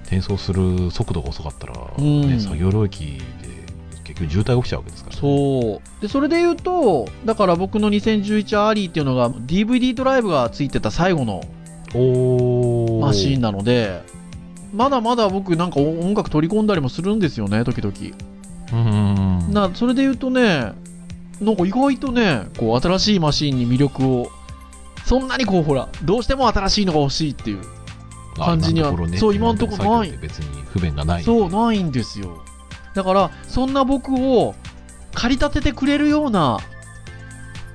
[0.04, 3.22] 転送する速度が遅かったら、うんね、その容量域
[4.21, 6.01] で結局渋滞が起きちゃうわけですから、ね、そう。
[6.01, 11.41] で、それで言うと、だから僕の2011 Early っていうのが DVD ドライブがついてた最後の
[11.93, 14.01] おマシーンなので、
[14.73, 17.93] まだまだ僕なんか音楽取り込んだりもするんですよね、時々。
[18.73, 20.71] うんなそれで言うとね、
[21.41, 24.31] なんか意外とね、こう新しいマシンに魅力を、
[25.05, 27.62] そんなにこうほら、どうしても新しいのが欲しいっていう、
[28.39, 32.43] あ感じにはねそう今のところない別に不便がないそう、ないんですよ。
[32.93, 34.56] だから、そんな僕を
[35.13, 36.60] 駆り立ててくれるような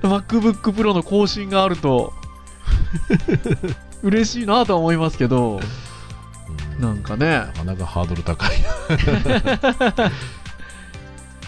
[0.01, 2.13] MacBook Pro の更新があると、
[4.03, 5.59] 嬉しいなとは思いますけど、
[6.77, 6.81] うん。
[6.81, 7.27] なんかね。
[7.27, 8.51] な、かなかハードル高い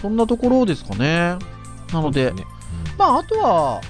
[0.00, 1.36] そんなところですかね。
[1.92, 2.44] なので、ね。
[2.98, 3.80] まあ、あとは、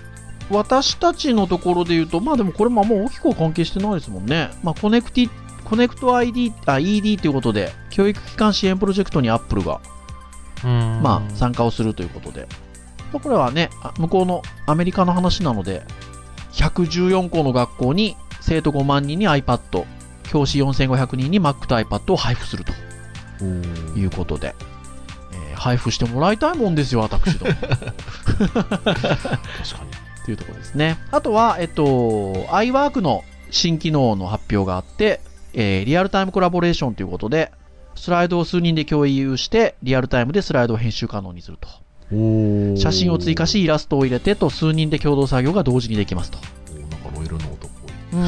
[0.51, 4.51] 私たちのところで言うと、まあでもこれもあんま大きくは関係してないですもんね。
[4.63, 5.31] まあ、コネクティ、
[5.71, 9.81] コネクト ID、あ、ED ということで、教育機関支援プロジェクトに Apple が、
[10.65, 12.49] うんまあ、参加をするということで。
[13.13, 15.85] まあこれはね、あ向こうのアメリカの話なので、
[16.55, 19.87] 114校の学校に生徒5万人に iPad、
[20.25, 23.45] 教師4500人に Mac と iPad を配布すると
[23.97, 24.57] いうことで、
[25.33, 27.53] えー配布してもらいたいもんですよ、私ども。
[27.61, 29.05] 確かに
[30.25, 30.99] というところですね。
[31.13, 35.21] あとは、えっと、iWork の新機能の発表があって、
[35.55, 37.53] えーリアルタイムコラボレーションということで、
[37.95, 41.69] スライドを数人で共有して、リアルタイムでスライドを編集可能にすると。
[42.77, 46.39] 写真を追加し、イラストを入れてと、数人で共同作業が同時にできますと。
[46.39, 47.71] なんかロイヤルノートっ
[48.13, 48.21] ぽい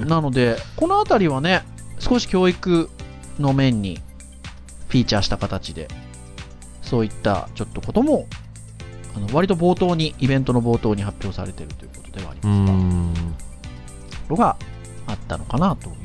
[0.00, 0.08] うん。
[0.08, 1.62] なので、このあたりはね、
[1.98, 2.90] 少し教育
[3.38, 4.00] の面に
[4.88, 5.88] フィーチャーした形で、
[6.82, 8.26] そういったちょっとことも
[9.16, 13.14] あの割と冒頭に、イベントの冒頭に発表されているということではありうますが、ん。
[14.28, 14.56] のが
[15.06, 15.96] あったのかなという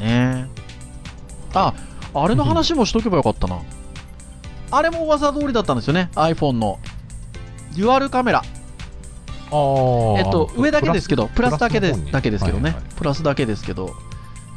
[0.00, 0.48] ね。
[1.54, 1.74] あ、
[2.14, 3.60] あれの話もしとけばよかったな。
[4.72, 6.78] あれも噂通りだったんですよね、iPhone の。
[7.76, 8.38] デュアルカメラ。
[8.38, 10.18] ああ。
[10.18, 13.94] えっと、上だけですけど、プラスだけですだけですけどね、はいはいプラスだけですけど、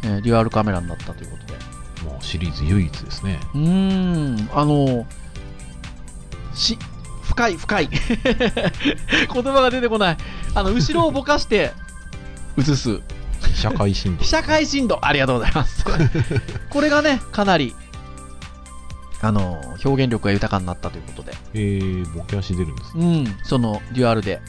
[0.04, 1.54] えーデュアルカメラになったということで。
[2.04, 3.40] もうシリーズ唯一ですね。
[3.54, 5.06] うーん、あの、
[6.54, 6.78] し、
[7.22, 7.90] 深い、深い。
[9.34, 10.18] 言葉が出てこない。
[10.54, 11.72] あの、後ろをぼかして、
[12.58, 13.00] 映す。
[13.54, 14.24] 被写界深度。
[14.24, 15.86] 被写界深度、ありがとうございます。
[16.70, 17.76] これがね、かなり、
[19.22, 23.06] あの、表現力が豊かになったということで、えー、ボケ足出るんですね。
[23.06, 24.42] うん、その、デュアルで、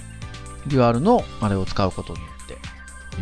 [0.67, 2.59] デュアルのあれを使うことによって、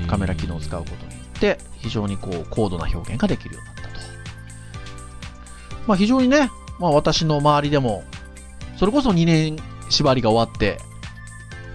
[0.07, 4.07] カメラ機能を使うことによって、非常にこう、高度な表現ができるようになったと。
[5.89, 8.05] まあ非常にね、まあ私の周りでも、
[8.77, 9.59] それこそ2年
[9.91, 10.79] 縛りが終わって、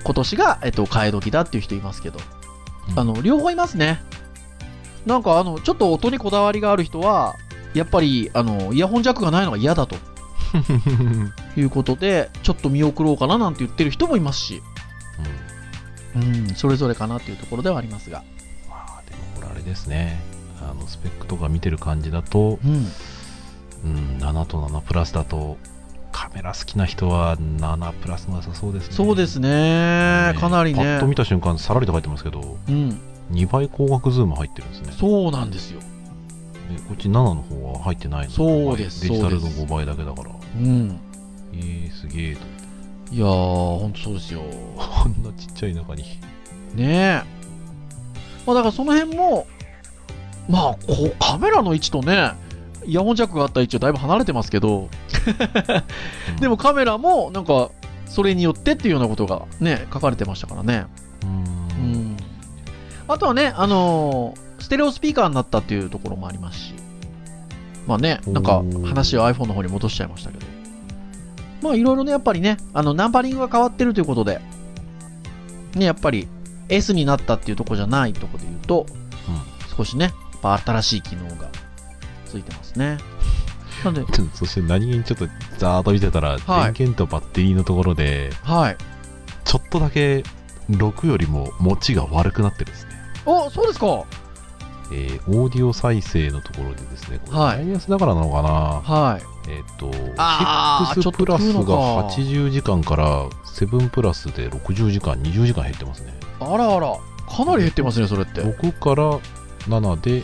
[0.04, 2.37] 今年が、えっと、替え時だっていう人いますけど、うん
[2.96, 4.02] あの、両方いますね。
[5.06, 7.36] なんかあの、ちょっと音にこだわりがある人は、
[7.74, 9.96] やっぱり、あの、イヤホンジャックがないのが嫌だと
[11.56, 14.62] いうことで、ちょっと見送ろうかななんて言ってる人もいますし、
[16.16, 18.24] うんうん、それぞれかなっていうところではありますが。
[18.70, 20.20] まあ、でもこれあれですね。
[20.62, 22.92] あの、スペックとか見てる感じだと、うん。
[23.86, 25.58] うん、7と7プラスだと、
[26.18, 28.96] カメラ好きな人は7プラスが良さそうですね。
[28.96, 30.34] そうですね。
[30.40, 31.08] かなりねパッと。
[31.08, 33.00] 見た瞬間、さらりと書いてますけど、うん。
[33.32, 34.94] 2倍光学ズーム入ってるんですね。
[34.98, 35.80] そうなんですよ。
[36.72, 40.32] えこっち7の方は入ってないのそうですデジタルのそうです5倍だけだから。
[40.32, 41.00] うん。
[41.54, 42.42] えー、すげえと。
[43.14, 44.42] いやー、ほんとそうですよ。
[44.76, 46.02] こんなちっちゃい中に。
[46.02, 46.08] ね
[46.78, 47.22] え。
[48.48, 49.46] まあだからその辺も、
[50.50, 52.32] まあ、こう、カメラの位置とね、
[52.88, 54.90] イヤホンジャックがあった位置はだいぶ離れてますけど、
[56.40, 57.70] でもカメラも、なんか、
[58.06, 60.86] それによってっていうようなことがね、書かれてましたからね。
[61.24, 62.18] うん、うん。
[63.08, 66.74] あとはね、あのーステレオスピーカーになったっていうところもありますし、
[67.86, 70.46] まあね、なんか話を iPhone の方に戻しちゃいましたけど、
[71.62, 74.42] まあいろいろね、やっぱりね、あの、ナンパリングが変わってるということで、
[75.76, 76.28] ね、やっぱり
[76.70, 78.86] S になったっていうところじゃないところで言うと、
[79.78, 81.50] 少しね、やっぱ新しい機能が
[82.28, 82.98] ついてますね。
[83.84, 88.78] なんで、うんそして何気にちょっとざーっと見てたら、はい電源とバッテリーのところで、はい。
[89.44, 90.24] ちょっとだけ
[90.70, 92.92] 6よりも持ちが悪くなってるんですね。
[93.26, 94.04] お、そうですか
[94.92, 99.22] えーオーディオ再生のところでですね、これはいマイナスだからなのかな、はい。
[99.50, 101.64] えっ、と、あーちょ6っとプラスが
[102.10, 106.14] 80時間から7プラスで60時間、20時間減ってますね。
[106.40, 106.98] あらあら、
[107.30, 108.42] かなり減ってますね、それって。
[108.42, 109.20] 6から
[109.68, 110.24] 7で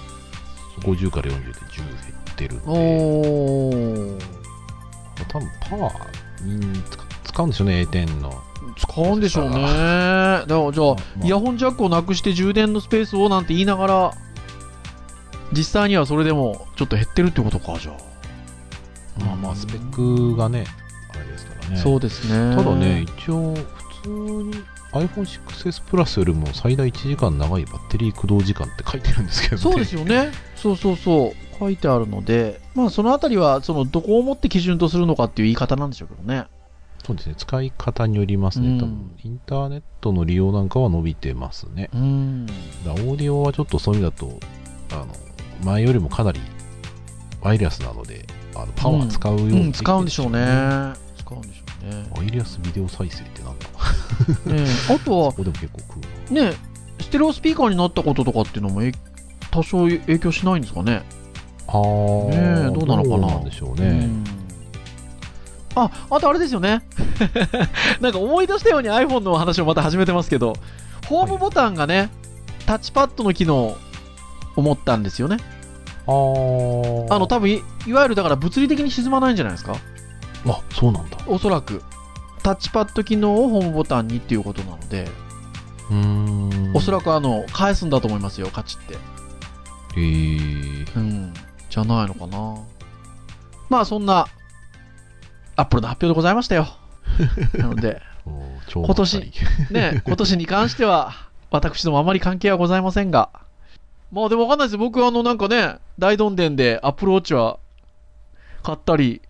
[0.79, 4.21] 50から40で10減ってるんで、おー。
[5.29, 7.03] 多分パワーに使
[7.33, 8.43] 使うんでしょうね、A10 の。
[8.77, 9.55] 使うんでしょうね。
[9.55, 14.11] だからじゃあ、まあイヤホンジャックをなくして充電のスペースをなんて言いながら、
[15.51, 19.23] 実際にはそれでもちょっと減ってるってことか、じゃあ。
[19.23, 20.65] まあまあ、スペックがね、
[21.13, 21.77] あれですからね。
[21.77, 22.55] そうですね。
[22.55, 24.53] ただね、、一応、普通に
[24.91, 29.61] iPhone6S プラスよりも最大1時間長いバッテリー駆動時間って書いてるんですけどね。
[29.61, 30.31] そうですよね。
[30.55, 31.59] そうそうそう。
[31.59, 36.45] 書いてあるので、まあそのあたりは、その、どこをもって基準とするのかっていう言い方なんでしょうけどね。
[37.05, 38.69] そうですね、使い方によりますね。
[38.69, 41.89] うん多分、インターネットの利用なんかは伸びてますね。
[41.93, 42.45] うん。
[42.45, 42.53] だ
[42.91, 44.39] オーディオはちょっとそういう意味だと、
[44.91, 45.07] あの、
[45.63, 46.39] 前よりもかなり
[47.41, 48.25] ワイヤレスなので、
[48.55, 50.93] あのパワー使うように、うん、使うんでしょうね。。
[51.17, 52.05] 使うんでしょうね。
[52.15, 53.65] ワイヤレスビデオ再生ってなんだ？
[54.89, 55.97] あとはでも結構食
[56.31, 56.41] うな。
[56.49, 56.53] ね、
[56.99, 58.91] ステレオスピーカーになったこととかっていうのもえ
[59.51, 61.03] 多少影響しないんですかね？
[61.67, 63.43] あー、ねえどうなのかな？
[63.43, 64.05] でしょううね。
[64.05, 64.23] ん
[65.75, 66.83] あ、あとあれですよね。
[67.99, 70.53] なんか思い出したように iPhone の話をまた始めてますけど、
[71.07, 72.11] ホームボタンがね、
[72.67, 73.75] タッチパッドの機能
[74.55, 75.37] を持ったんですよね。
[76.05, 79.75] あの、多分い、いわゆるだから物理的に沈まないんじゃないですか？
[80.47, 81.17] あ、そうなんだ。
[81.27, 81.81] おそらく。
[82.41, 85.07] タッチパッド機能をホームボタンにっていうことなので、
[85.89, 86.75] うーん。
[86.75, 88.95] おそらくあの、返すんだと思いますよ、カチって。
[88.95, 90.95] へー。
[90.95, 91.33] うん。
[91.69, 92.57] じゃないのかな。
[93.69, 94.27] まあ、そんな、
[95.55, 96.67] アップルの発表でございましたよ。
[97.57, 98.01] なので、
[98.73, 99.31] 今年
[99.71, 101.13] ね、 今年に関しては、
[101.51, 103.29] 私どもあまり関係はございませんが、
[104.11, 104.77] まあでもわかんないです。
[104.77, 107.57] 僕はあの、なんかね、大どんでんでアップルウォッチは
[108.63, 109.21] 買ったり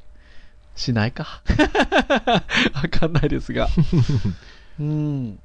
[0.75, 1.41] しないか。
[2.73, 3.67] わかんないですが。
[4.79, 5.39] うん。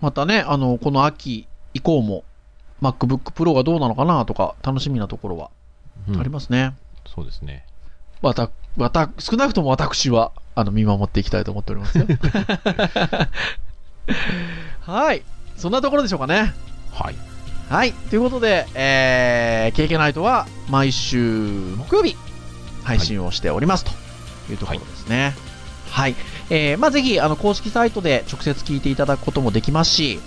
[0.00, 2.24] またね、あの、この秋以降も、
[2.80, 5.50] MacBook Pro がどうなのかなとか、楽しみなところは
[6.08, 6.74] うんありますね。
[7.14, 7.64] そうですね。
[8.22, 12.06] また、また、少なくとも私は、あの、見守っていきたいと思っておりますよ。
[14.80, 15.22] はい。
[15.56, 16.54] そんなところでしょうかね。
[16.92, 17.16] はい。
[17.68, 17.92] はい。
[17.92, 21.18] ということで、えー、KK ナイトは毎週
[21.76, 22.16] 木曜日
[22.82, 23.94] 配信をしておりますとい
[24.54, 25.34] うところですね。
[25.90, 26.14] はい。
[26.50, 30.20] えー、まあぜひ、あの、公式サイトで直接聞いていただくこともできますし、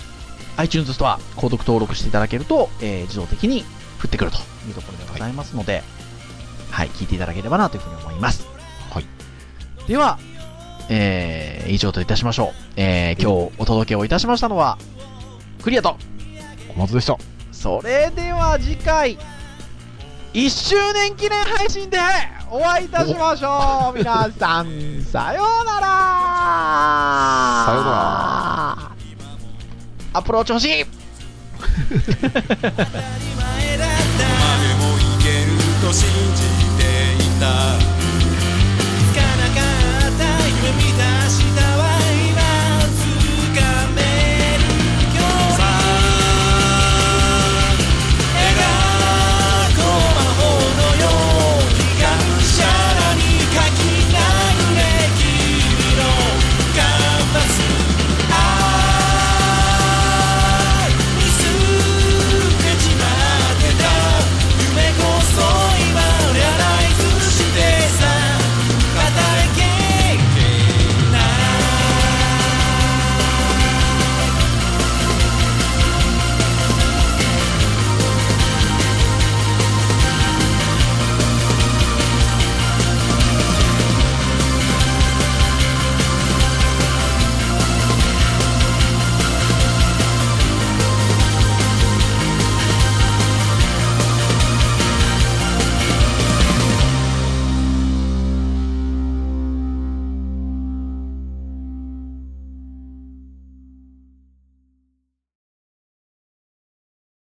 [0.58, 3.64] iTunes ストア、購読登録していただけると、えー、自動的に
[4.02, 5.84] 降ってくるというところでございますので、
[6.70, 8.48] はい、聞いていただければなというふうに思います。
[8.92, 9.06] はい。
[9.88, 10.20] では、
[10.90, 12.54] えー、以上といたしましょう。
[12.76, 14.78] えー、今日お届けをいたしましたのは、
[15.64, 15.98] クリアと、
[16.76, 17.18] 小松でした。
[17.52, 19.18] それでは次回、
[20.34, 22.00] 1周年記念配信で
[22.50, 23.98] お会いいたしましょう。
[23.98, 25.86] 皆さん、さようなら。
[27.68, 28.92] さようなら。
[30.14, 30.86] アプローチ欲しい。
[31.64, 31.70] ま
[34.58, 35.54] でもいける
[35.86, 36.42] と信じ
[36.78, 36.84] て
[37.24, 37.83] いた